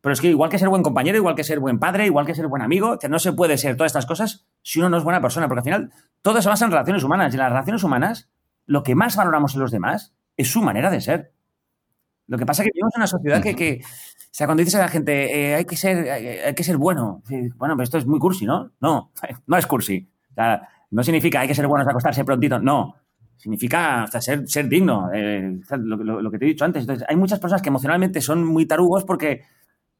Pero 0.00 0.12
es 0.12 0.20
que 0.20 0.28
igual 0.28 0.50
que 0.50 0.58
ser 0.58 0.68
buen 0.68 0.82
compañero, 0.82 1.16
igual 1.16 1.34
que 1.34 1.44
ser 1.44 1.60
buen 1.60 1.78
padre, 1.78 2.04
igual 2.04 2.26
que 2.26 2.34
ser 2.34 2.46
buen 2.46 2.60
amigo, 2.60 2.98
que 2.98 3.08
no 3.08 3.18
se 3.18 3.32
puede 3.32 3.56
ser 3.56 3.76
todas 3.76 3.90
estas 3.90 4.04
cosas 4.04 4.46
si 4.60 4.78
uno 4.78 4.90
no 4.90 4.98
es 4.98 5.04
buena 5.04 5.22
persona, 5.22 5.48
porque 5.48 5.60
al 5.60 5.64
final 5.64 5.92
todo 6.20 6.42
se 6.42 6.48
basa 6.50 6.66
en 6.66 6.72
relaciones 6.72 7.02
humanas 7.04 7.32
y 7.32 7.38
las 7.38 7.48
relaciones 7.48 7.82
humanas 7.82 8.28
lo 8.66 8.82
que 8.82 8.94
más 8.94 9.16
valoramos 9.16 9.54
en 9.54 9.60
los 9.60 9.70
demás 9.70 10.14
es 10.36 10.50
su 10.50 10.62
manera 10.62 10.90
de 10.90 11.00
ser. 11.00 11.32
Lo 12.26 12.38
que 12.38 12.46
pasa 12.46 12.62
es 12.62 12.66
que 12.66 12.72
vivimos 12.74 12.92
en 12.94 13.00
una 13.00 13.06
sociedad 13.06 13.42
que, 13.42 13.54
que 13.54 13.82
o 14.34 14.36
sea, 14.36 14.48
cuando 14.48 14.62
dices 14.62 14.74
a 14.74 14.80
la 14.80 14.88
gente, 14.88 15.52
eh, 15.52 15.54
hay, 15.54 15.64
que 15.64 15.76
ser, 15.76 16.10
hay, 16.10 16.54
que 16.54 16.64
ser 16.64 16.76
bueno, 16.76 17.22
bueno, 17.56 17.76
pero 17.76 17.84
esto 17.84 17.98
es 17.98 18.06
muy 18.06 18.18
cursi, 18.18 18.44
¿no? 18.44 18.72
No, 18.80 19.12
no 19.46 19.56
es 19.56 19.64
cursi. 19.64 20.10
O 20.32 20.34
sea, 20.34 20.68
no 20.90 21.04
significa 21.04 21.38
hay 21.38 21.46
que 21.46 21.54
ser 21.54 21.68
bueno, 21.68 21.88
acostarse 21.88 22.24
prontito, 22.24 22.58
no. 22.58 22.96
Significa 23.36 24.08
ser, 24.20 24.48
ser 24.48 24.68
digno, 24.68 25.08
eh, 25.14 25.60
lo, 25.78 26.30
que 26.32 26.38
te 26.38 26.46
he 26.46 26.48
dicho 26.48 26.64
antes. 26.64 26.82
Entonces, 26.82 27.06
hay 27.08 27.14
muchas 27.14 27.38
personas 27.38 27.62
que 27.62 27.68
emocionalmente 27.68 28.20
son 28.20 28.44
muy 28.44 28.66
tarugos 28.66 29.04
porque, 29.04 29.42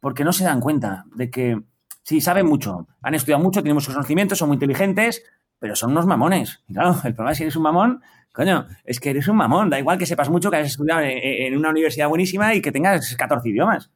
porque 0.00 0.24
no 0.24 0.32
se 0.32 0.42
dan 0.42 0.60
cuenta 0.60 1.04
de 1.14 1.30
que, 1.30 1.60
sí, 2.02 2.20
saben 2.20 2.46
mucho, 2.46 2.88
han 3.02 3.14
estudiado 3.14 3.40
mucho, 3.40 3.62
tienen 3.62 3.76
muchos 3.76 3.94
conocimientos, 3.94 4.38
son 4.38 4.48
muy 4.48 4.56
inteligentes, 4.56 5.22
pero 5.60 5.76
son 5.76 5.92
unos 5.92 6.06
mamones. 6.06 6.64
Y 6.66 6.74
claro, 6.74 6.96
el 7.04 7.14
problema 7.14 7.30
es 7.30 7.38
que 7.38 7.44
eres 7.44 7.56
un 7.56 7.62
mamón, 7.62 8.02
coño, 8.34 8.66
es 8.84 9.00
que 9.00 9.10
eres 9.10 9.28
un 9.28 9.36
mamón. 9.36 9.70
Da 9.70 9.78
igual 9.78 9.96
que 9.96 10.06
sepas 10.06 10.28
mucho, 10.28 10.50
que 10.50 10.56
hayas 10.56 10.72
estudiado 10.72 11.00
en, 11.02 11.56
una 11.56 11.70
universidad 11.70 12.08
buenísima 12.08 12.54
y 12.54 12.60
que 12.60 12.72
tengas 12.72 13.14
14 13.16 13.48
idiomas. 13.48 13.90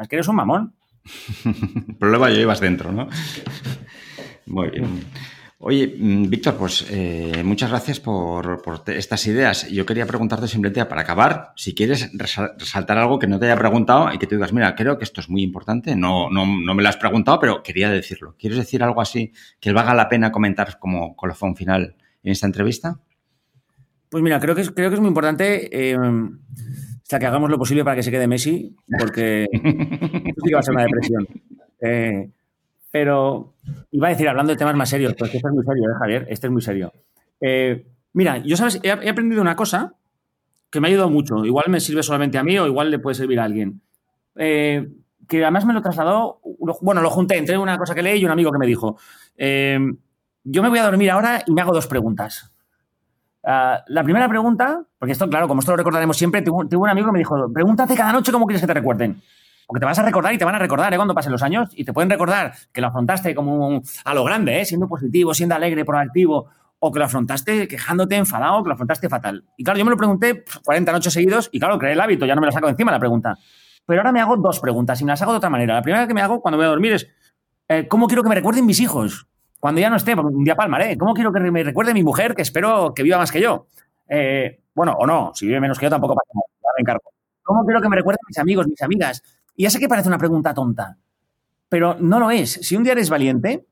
Es 0.00 0.08
que 0.08 0.16
eres 0.16 0.26
un 0.26 0.36
mamón. 0.36 0.74
problema 2.00 2.30
lo 2.30 2.34
llevas 2.34 2.60
dentro, 2.60 2.90
¿no? 2.90 3.08
Muy 4.46 4.70
bien. 4.70 5.04
Oye, 5.58 5.94
mm, 5.98 6.28
Víctor, 6.28 6.56
pues 6.56 6.86
eh, 6.90 7.42
muchas 7.44 7.70
gracias 7.70 8.00
por, 8.00 8.82
estas 8.86 9.26
ideas. 9.26 9.68
Yo 9.70 9.84
quería 9.84 10.06
preguntarte 10.06 10.48
simplemente 10.48 10.84
para 10.86 11.02
acabar, 11.02 11.52
si 11.54 11.74
quieres 11.74 12.10
resaltar 12.14 12.98
algo 12.98 13.18
que 13.18 13.26
no 13.26 13.38
te 13.38 13.46
haya 13.46 13.56
preguntado 13.56 14.12
y 14.12 14.18
que 14.18 14.26
te 14.26 14.34
digas, 14.34 14.52
mira, 14.52 14.74
creo 14.74 14.98
que 14.98 15.04
esto 15.04 15.20
es 15.20 15.28
muy 15.28 15.42
importante, 15.42 15.94
no, 15.94 16.30
no, 16.30 16.46
no 16.46 16.74
me 16.74 16.82
lo 16.82 16.88
has 16.88 16.96
preguntado, 16.96 17.38
pero 17.38 17.62
quería 17.62 17.90
decirlo. 17.90 18.34
¿Quieres 18.38 18.58
decir 18.58 18.82
algo 18.82 19.00
así 19.00 19.32
que 19.60 19.72
valga 19.72 19.94
la 19.94 20.08
pena 20.08 20.32
comentar 20.32 20.78
como 20.78 21.16
colofón 21.16 21.54
final 21.54 21.96
en 22.22 22.32
esta 22.32 22.46
entrevista? 22.46 23.00
Pues 24.14 24.22
mira, 24.22 24.38
creo 24.38 24.54
que 24.54 24.60
es, 24.60 24.70
creo 24.70 24.90
que 24.90 24.94
es 24.94 25.00
muy 25.00 25.08
importante 25.08 25.68
eh, 25.72 25.98
que 27.18 27.26
hagamos 27.26 27.50
lo 27.50 27.58
posible 27.58 27.82
para 27.82 27.96
que 27.96 28.04
se 28.04 28.12
quede 28.12 28.28
Messi, 28.28 28.76
porque 28.96 29.48
sí 29.52 30.48
que 30.48 30.54
va 30.54 30.60
a 30.60 30.62
ser 30.62 30.72
una 30.72 30.84
depresión. 30.84 31.26
Eh, 31.80 32.30
pero 32.92 33.54
iba 33.90 34.06
a 34.06 34.10
decir, 34.10 34.28
hablando 34.28 34.52
de 34.52 34.56
temas 34.56 34.76
más 34.76 34.88
serios, 34.88 35.14
porque 35.18 35.38
este 35.38 35.48
es 35.48 35.52
muy 35.52 35.64
serio, 35.64 35.90
¿eh, 35.90 35.94
Javier? 35.98 36.26
Este 36.30 36.46
es 36.46 36.52
muy 36.52 36.62
serio. 36.62 36.92
Eh, 37.40 37.84
mira, 38.12 38.38
yo 38.38 38.56
sabes, 38.56 38.78
he, 38.84 38.92
aprendido 38.92 39.42
una 39.42 39.56
cosa 39.56 39.94
que 40.70 40.78
me 40.78 40.86
ha 40.86 40.90
ayudado 40.90 41.10
mucho. 41.10 41.44
Igual 41.44 41.64
me 41.66 41.80
sirve 41.80 42.04
solamente 42.04 42.38
a 42.38 42.44
mí 42.44 42.56
o 42.56 42.68
igual 42.68 42.92
le 42.92 43.00
puede 43.00 43.16
servir 43.16 43.40
a 43.40 43.44
alguien. 43.46 43.80
Que 44.36 45.42
además 45.42 45.66
me 45.66 45.74
lo 45.74 45.82
trasladó, 45.82 46.40
bueno, 46.82 47.02
lo 47.02 47.10
junté 47.10 47.36
entre 47.36 47.58
una 47.58 47.76
cosa 47.78 47.96
que 47.96 48.02
leí 48.02 48.20
y 48.20 48.24
un 48.24 48.30
amigo 48.30 48.52
que 48.52 48.58
me 48.58 48.66
dijo, 48.68 48.96
yo 49.36 50.62
me 50.62 50.68
voy 50.68 50.78
a 50.78 50.84
dormir 50.84 51.10
ahora 51.10 51.42
y 51.44 51.52
me 51.52 51.62
hago 51.62 51.72
dos 51.72 51.88
preguntas. 51.88 52.53
Ah, 53.46 53.84
la 53.88 54.02
primera 54.02 54.28
pregunta, 54.28 54.82
porque 54.98 55.12
esto, 55.12 55.28
claro, 55.28 55.46
como 55.46 55.60
esto 55.60 55.72
lo 55.72 55.76
recordaremos 55.76 56.16
siempre, 56.16 56.40
tuve, 56.42 56.76
un 56.76 56.88
amigo 56.88 57.08
que 57.08 57.12
me 57.12 57.18
dijo, 57.18 57.52
pregúntate 57.52 57.94
cada 57.94 58.12
noche 58.12 58.32
cómo 58.32 58.46
quieres 58.46 58.62
que 58.62 58.66
te 58.66 58.74
recuerden. 58.74 59.20
Porque 59.66 59.80
te 59.80 59.86
vas 59.86 59.98
a 59.98 60.02
recordar 60.02 60.32
y 60.34 60.38
te 60.38 60.44
van 60.44 60.54
a 60.54 60.58
recordar 60.58 60.92
¿eh? 60.92 60.96
cuando 60.96 61.14
pasen 61.14 61.32
los 61.32 61.42
años 61.42 61.70
y 61.74 61.84
te 61.84 61.92
pueden 61.92 62.10
recordar 62.10 62.52
que 62.72 62.80
lo 62.80 62.88
afrontaste 62.88 63.34
como 63.34 63.82
a 64.04 64.14
lo 64.14 64.24
grande, 64.24 64.60
¿eh? 64.60 64.64
siendo 64.64 64.88
positivo, 64.88 65.32
siendo 65.32 65.54
alegre, 65.54 65.84
proactivo, 65.84 66.48
o 66.78 66.92
que 66.92 66.98
lo 66.98 67.04
afrontaste 67.06 67.66
quejándote, 67.66 68.16
enfadado, 68.16 68.62
que 68.62 68.68
lo 68.68 68.74
afrontaste 68.74 69.08
fatal. 69.08 69.44
Y 69.56 69.64
claro, 69.64 69.78
yo 69.78 69.84
me 69.84 69.90
lo 69.90 69.96
pregunté 69.96 70.44
40 70.64 70.92
noches 70.92 71.12
seguidos 71.12 71.48
y 71.50 71.58
claro, 71.58 71.78
creé 71.78 71.92
el 71.92 72.00
hábito, 72.00 72.26
ya 72.26 72.34
no 72.34 72.40
me 72.40 72.46
lo 72.46 72.52
saco 72.52 72.68
encima 72.68 72.92
la 72.92 72.98
pregunta. 72.98 73.38
Pero 73.86 74.00
ahora 74.00 74.12
me 74.12 74.20
hago 74.20 74.36
dos 74.36 74.60
preguntas 74.60 75.00
y 75.00 75.04
me 75.04 75.12
las 75.12 75.22
hago 75.22 75.32
de 75.32 75.38
otra 75.38 75.50
manera. 75.50 75.74
La 75.74 75.82
primera 75.82 76.06
que 76.06 76.14
me 76.14 76.22
hago 76.22 76.40
cuando 76.40 76.56
voy 76.56 76.66
a 76.66 76.70
dormir 76.70 76.92
es, 76.92 77.08
eh, 77.68 77.88
¿cómo 77.88 78.06
quiero 78.06 78.22
que 78.22 78.28
me 78.28 78.34
recuerden 78.34 78.66
mis 78.66 78.80
hijos? 78.80 79.26
Cuando 79.64 79.80
ya 79.80 79.88
no 79.88 79.96
esté, 79.96 80.14
un 80.14 80.44
día 80.44 80.54
palmaré. 80.54 80.98
¿Cómo 80.98 81.14
quiero 81.14 81.32
que 81.32 81.40
me 81.40 81.64
recuerde 81.64 81.94
mi 81.94 82.02
mujer, 82.02 82.34
que 82.34 82.42
espero 82.42 82.92
que 82.92 83.02
viva 83.02 83.16
más 83.16 83.32
que 83.32 83.40
yo? 83.40 83.66
Eh, 84.06 84.60
bueno, 84.74 84.92
o 84.98 85.06
no, 85.06 85.32
si 85.34 85.46
vive 85.46 85.58
menos 85.58 85.78
que 85.78 85.86
yo 85.86 85.90
tampoco 85.90 86.14
pasa 86.14 86.28
nada, 86.34 86.74
me 86.76 86.82
encargo. 86.82 87.14
¿Cómo 87.42 87.64
quiero 87.64 87.80
que 87.80 87.88
me 87.88 87.96
recuerden 87.96 88.18
mis 88.28 88.36
amigos, 88.36 88.68
mis 88.68 88.82
amigas? 88.82 89.22
Y 89.56 89.62
ya 89.62 89.70
sé 89.70 89.80
que 89.80 89.88
parece 89.88 90.08
una 90.08 90.18
pregunta 90.18 90.52
tonta, 90.52 90.98
pero 91.70 91.96
no 91.98 92.20
lo 92.20 92.30
es. 92.30 92.52
Si 92.60 92.76
un 92.76 92.84
día 92.84 92.92
eres 92.92 93.08
valiente, 93.08 93.64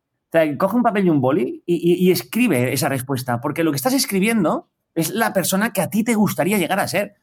coge 0.56 0.76
un 0.76 0.82
papel 0.82 1.04
y 1.04 1.10
un 1.10 1.20
boli 1.20 1.62
y, 1.66 2.10
escribe 2.10 2.72
esa 2.72 2.88
respuesta, 2.88 3.42
porque 3.42 3.62
lo 3.62 3.70
que 3.70 3.76
estás 3.76 3.92
escribiendo 3.92 4.70
es 4.94 5.10
la 5.10 5.34
persona 5.34 5.74
que 5.74 5.82
a 5.82 5.90
ti 5.90 6.04
te 6.04 6.14
gustaría 6.14 6.56
llegar 6.56 6.80
a 6.80 6.88
ser. 6.88 7.16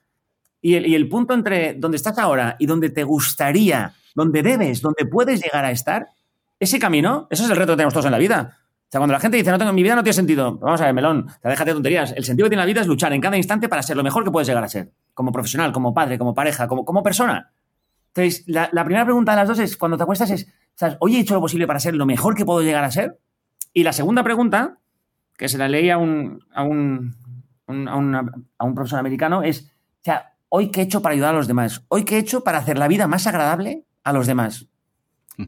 Y 0.61 0.75
el, 0.75 0.85
y 0.85 0.93
el, 0.93 1.09
punto 1.09 1.33
entre 1.33 1.73
donde 1.73 1.97
estás 1.97 2.19
ahora 2.19 2.55
y 2.59 2.67
donde 2.67 2.91
te 2.91 3.03
gustaría, 3.03 3.95
donde 4.13 4.43
debes, 4.43 4.79
donde 4.79 5.07
puedes 5.07 5.41
llegar 5.41 5.65
a 5.65 5.71
estar, 5.71 6.09
ese 6.59 6.77
camino, 6.77 7.27
eso 7.29 7.45
es 7.45 7.49
el 7.49 7.55
reto 7.55 7.73
que 7.73 7.77
tenemos 7.77 7.93
todos 7.93 8.05
en 8.05 8.11
la 8.11 8.17
vida. 8.17 8.57
O 8.89 8.91
sea, 8.91 8.99
cuando 8.99 9.13
la 9.13 9.19
gente 9.19 9.37
dice, 9.37 9.51
no 9.51 9.59
tengo, 9.59 9.71
mi 9.71 9.83
vida 9.83 9.93
no 9.93 10.01
tiene 10.01 10.15
sentido, 10.15 10.57
vamos 10.57 10.81
a 10.81 10.85
ver, 10.85 10.95
melón, 10.95 11.27
te 11.43 11.47
déjate 11.47 11.69
de 11.69 11.73
tonterías. 11.75 12.11
El 12.17 12.23
sentido 12.23 12.47
que 12.47 12.49
tiene 12.49 12.63
la 12.63 12.65
vida 12.65 12.81
es 12.81 12.87
luchar 12.87 13.13
en 13.13 13.21
cada 13.21 13.37
instante 13.37 13.69
para 13.69 13.83
ser 13.83 13.95
lo 13.95 14.01
mejor 14.01 14.23
que 14.23 14.31
puedes 14.31 14.47
llegar 14.47 14.63
a 14.63 14.67
ser, 14.67 14.91
como 15.13 15.31
profesional, 15.31 15.71
como 15.71 15.93
padre, 15.93 16.17
como 16.17 16.33
pareja, 16.33 16.67
como, 16.67 17.03
persona. 17.03 17.51
Entonces, 18.07 18.45
la, 18.47 18.67
primera 18.83 19.05
pregunta 19.05 19.33
de 19.33 19.35
las 19.35 19.47
dos 19.47 19.59
es, 19.59 19.77
cuando 19.77 19.95
te 19.95 20.01
acuestas 20.01 20.31
es, 20.31 20.47
hoy 20.97 21.17
he 21.17 21.19
hecho 21.19 21.35
lo 21.35 21.41
posible 21.41 21.67
para 21.67 21.79
ser 21.79 21.93
lo 21.93 22.07
mejor 22.07 22.33
que 22.33 22.45
puedo 22.45 22.63
llegar 22.63 22.83
a 22.83 22.89
ser. 22.89 23.19
Y 23.73 23.83
la 23.83 23.93
segunda 23.93 24.23
pregunta, 24.23 24.79
que 25.37 25.47
se 25.49 25.59
la 25.59 25.67
leí 25.67 25.91
a 25.91 25.99
un, 25.99 26.43
a 26.51 26.63
un, 26.63 27.13
a 27.67 28.63
un 28.65 28.73
profesor 28.73 28.97
americano, 28.97 29.43
es, 29.43 29.71
o 29.99 30.03
sea, 30.03 30.33
¿hoy 30.49 30.71
qué 30.71 30.81
he 30.81 30.83
hecho 30.85 31.03
para 31.03 31.13
ayudar 31.13 31.35
a 31.35 31.37
los 31.37 31.47
demás? 31.47 31.85
¿Hoy 31.89 32.05
qué 32.05 32.15
he 32.15 32.19
hecho 32.19 32.43
para 32.43 32.57
hacer 32.57 32.79
la 32.79 32.87
vida 32.87 33.05
más 33.05 33.27
agradable 33.27 33.85
a 34.03 34.13
los 34.13 34.25
demás? 34.25 34.68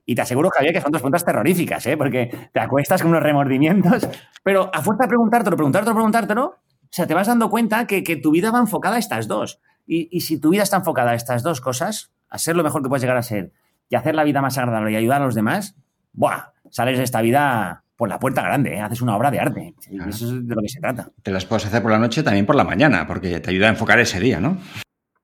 Y 0.06 0.16
te 0.16 0.22
aseguro, 0.22 0.50
Javier, 0.50 0.74
que 0.74 0.82
son 0.82 0.92
dos 0.92 1.02
preguntas 1.02 1.26
terroríficas, 1.26 1.86
¿eh? 1.86 1.98
porque 1.98 2.50
te 2.54 2.60
acuestas 2.60 3.02
con 3.02 3.12
unos 3.12 3.24
remordimientos, 3.24 4.08
pero 4.44 4.70
a 4.74 4.82
fuerza 4.82 5.04
de 5.04 5.10
preguntártelo, 5.10 5.56
preguntártelo, 5.56 5.96
preguntártelo, 5.96 6.46
o 6.46 6.94
sea, 6.94 7.08
te 7.08 7.14
vas 7.14 7.28
dando 7.28 7.50
cuenta 7.50 7.88
que, 7.88 8.02
tu 8.22 8.32
vida 8.32 8.52
va 8.52 8.60
enfocada 8.60 8.96
a 8.96 9.00
estas 9.00 9.28
dos. 9.28 9.62
Y, 9.86 10.08
y, 10.16 10.22
si 10.22 10.40
tu 10.40 10.50
vida 10.50 10.64
está 10.64 10.78
enfocada 10.78 11.12
a 11.12 11.16
estas 11.16 11.44
dos 11.44 11.62
cosas, 11.62 12.12
a 12.30 12.38
ser 12.38 12.56
lo 12.56 12.64
mejor 12.64 12.84
que 12.84 12.90
puedes 12.90 13.02
llegar 13.02 13.18
a 13.18 13.24
ser 13.24 13.52
y 13.90 13.96
hacer 13.96 14.16
la 14.16 14.24
vida 14.24 14.42
más 14.42 14.58
agradable 14.58 14.92
y 14.92 14.96
ayudar 14.96 15.22
a 15.22 15.26
los 15.26 15.36
demás, 15.36 15.76
¡buah! 16.14 16.52
Sales 16.70 16.98
de 16.98 17.04
esta 17.04 17.22
vida 17.22 17.84
por 17.98 18.10
la 18.10 18.20
puerta 18.20 18.42
grande, 18.42 18.76
¿eh? 18.76 18.82
haces 18.82 19.02
una 19.02 19.16
obra 19.16 19.30
de 19.30 19.40
arte. 19.40 19.76
Eso 20.08 20.26
es 20.26 20.48
de 20.48 20.56
lo 20.56 20.62
que 20.62 20.70
se 20.70 20.80
trata. 20.80 21.10
Te 21.22 21.32
las 21.32 21.46
puedes 21.46 21.66
hacer 21.66 21.82
por 21.82 21.92
la 21.92 22.00
noche, 22.00 22.24
también 22.24 22.46
por 22.46 22.56
la 22.56 22.64
mañana, 22.64 23.06
porque 23.06 23.40
te 23.40 23.50
ayuda 23.52 23.68
a 23.68 23.70
enfocar 23.70 24.00
ese 24.00 24.20
día, 24.20 24.40
¿no? 24.40 24.58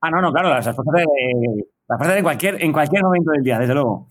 Ah, 0.02 0.12
no, 0.12 0.22
no, 0.22 0.32
claro, 0.32 0.50
las 0.50 0.64
puedes 0.76 1.06
hacer, 1.90 2.18
en, 2.18 2.24
cualquier, 2.24 2.64
en 2.64 2.72
cualquier 2.72 3.02
momento 3.02 3.32
del 3.32 3.44
día, 3.44 3.58
desde 3.58 3.74
luego. 3.74 4.10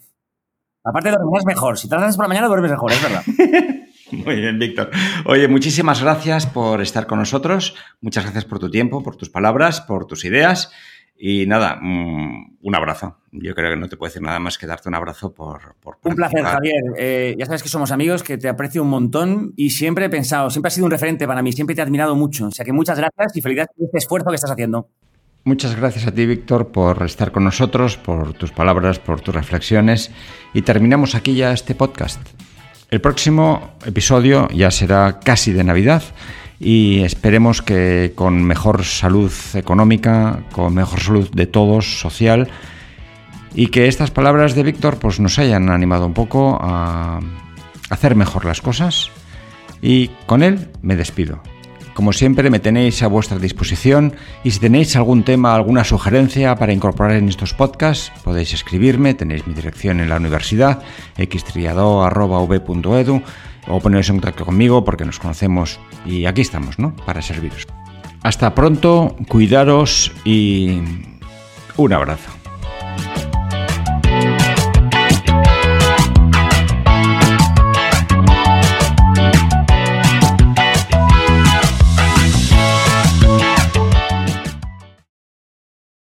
Aparte, 0.89 1.11
dormir 1.11 1.39
es 1.39 1.47
mejor. 1.47 1.79
Si 1.79 1.89
tratas 1.89 2.17
por 2.17 2.25
la 2.25 2.29
mañana, 2.29 2.47
duermes 2.47 2.71
mejor, 2.71 2.93
es 2.93 3.03
verdad. 3.03 3.23
Muy 4.13 4.37
bien, 4.37 4.59
Víctor. 4.59 4.91
Oye, 5.25 5.49
muchísimas 5.49 6.01
gracias 6.01 6.47
por 6.47 6.81
estar 6.81 7.07
con 7.07 7.19
nosotros. 7.19 7.75
Muchas 8.01 8.25
gracias 8.25 8.45
por 8.45 8.61
tu 8.61 8.71
tiempo, 8.71 9.03
por 9.03 9.17
tus 9.17 9.29
palabras, 9.29 9.81
por 9.81 10.07
tus 10.07 10.25
ideas. 10.25 10.71
Y 11.19 11.47
nada, 11.47 11.79
mm, 11.81 12.59
un 12.61 12.75
abrazo. 12.75 13.19
Yo 13.33 13.55
creo 13.55 13.71
que 13.71 13.77
no 13.77 13.89
te 13.89 13.97
puedo 13.97 14.11
decir 14.11 14.23
nada 14.23 14.39
más 14.39 14.59
que 14.59 14.67
darte 14.67 14.89
un 14.89 14.95
abrazo 14.95 15.33
por... 15.33 15.75
un 16.03 16.15
placer, 16.15 16.45
Javier. 16.45 16.83
Eh, 16.97 17.35
ya 17.39 17.47
sabes 17.47 17.63
que 17.63 17.69
somos 17.69 17.91
amigos, 17.91 18.23
que 18.23 18.39
te 18.39 18.49
aprecio 18.49 18.83
un 18.83 18.91
montón 18.91 19.55
y 19.57 19.71
siempre 19.71 20.05
he 20.05 20.11
pensado, 20.11 20.51
siempre 20.51 20.69
has 20.69 20.75
sido 20.75 20.85
un 20.85 20.91
referente 20.91 21.27
para 21.27 21.43
mí, 21.43 21.53
siempre 21.53 21.75
te 21.75 21.81
he 21.81 21.85
admirado 21.85 22.15
mucho. 22.15 22.47
O 22.47 22.51
sea 22.51 22.65
que 22.65 22.73
muchas 22.73 22.99
gracias 22.99 23.35
y 23.35 23.41
felicidades 23.41 23.71
por 23.77 23.87
este 23.87 23.99
esfuerzo 23.99 24.29
que 24.29 24.37
estás 24.37 24.51
haciendo. 24.51 24.89
Muchas 25.47 25.77
gracias 25.77 26.09
a 26.09 26.13
ti, 26.13 26.27
Víctor, 26.27 26.73
por 26.73 27.05
estar 27.05 27.31
con 27.31 27.45
nosotros, 27.45 27.97
por 27.97 28.33
tus 28.33 28.51
palabras, 28.51 28.99
por 28.99 29.21
tus 29.21 29.33
reflexiones. 29.33 30.11
Y 30.55 30.63
terminamos 30.63 31.15
aquí 31.15 31.37
ya 31.37 31.53
este 31.53 31.77
podcast. 31.77 32.21
El 32.91 33.01
próximo 33.01 33.77
episodio 33.85 34.49
ya 34.49 34.73
será 34.73 35.21
casi 35.21 35.53
de 35.53 35.63
Navidad 35.63 36.03
y 36.59 36.99
esperemos 37.05 37.63
que 37.63 38.13
con 38.17 38.43
mejor 38.43 38.85
salud 38.85 39.31
económica, 39.55 40.43
con 40.51 40.75
mejor 40.75 40.99
salud 40.99 41.31
de 41.31 41.47
todos, 41.47 42.01
social, 42.01 42.49
y 43.55 43.69
que 43.69 43.87
estas 43.87 44.11
palabras 44.11 44.57
de 44.57 44.65
Víctor 44.65 44.99
pues, 44.99 45.21
nos 45.21 45.39
hayan 45.39 45.71
animado 45.71 46.07
un 46.07 46.15
poco 46.15 46.59
a 46.61 47.21
hacer 47.89 48.17
mejor 48.17 48.47
las 48.47 48.61
cosas. 48.61 49.13
Y 49.81 50.09
con 50.27 50.43
él 50.43 50.73
me 50.83 50.97
despido. 50.97 51.41
Como 51.97 52.13
siempre 52.13 52.51
me 52.51 52.61
tenéis 52.61 53.03
a 53.03 53.07
vuestra 53.07 53.39
disposición 53.39 54.15
y 54.45 54.51
si 54.51 54.61
tenéis 54.61 54.95
algún 54.97 55.23
tema, 55.23 55.55
alguna 55.55 55.83
sugerencia 55.83 56.55
para 56.55 56.75
incorporar 56.75 57.17
en 57.17 57.31
estos 57.31 57.55
podcasts, 57.55 58.13
podéis 58.23 58.53
escribirme, 58.53 59.15
tenéis 59.15 59.47
mi 59.47 59.55
dirección 59.55 60.01
en 60.01 60.11
la 60.11 60.17
universidad, 60.17 60.83
xtriado.v.edu 61.17 63.23
o 63.69 63.81
poneros 63.81 64.11
en 64.11 64.17
contacto 64.17 64.45
conmigo 64.45 64.85
porque 64.85 65.07
nos 65.07 65.19
conocemos 65.19 65.81
y 66.05 66.27
aquí 66.27 66.43
estamos, 66.43 66.79
¿no? 66.79 66.95
Para 67.07 67.23
serviros. 67.23 67.67
Hasta 68.23 68.55
pronto, 68.55 69.17
cuidaros 69.27 70.13
y 70.23 70.83
un 71.79 71.93
abrazo. 71.95 72.31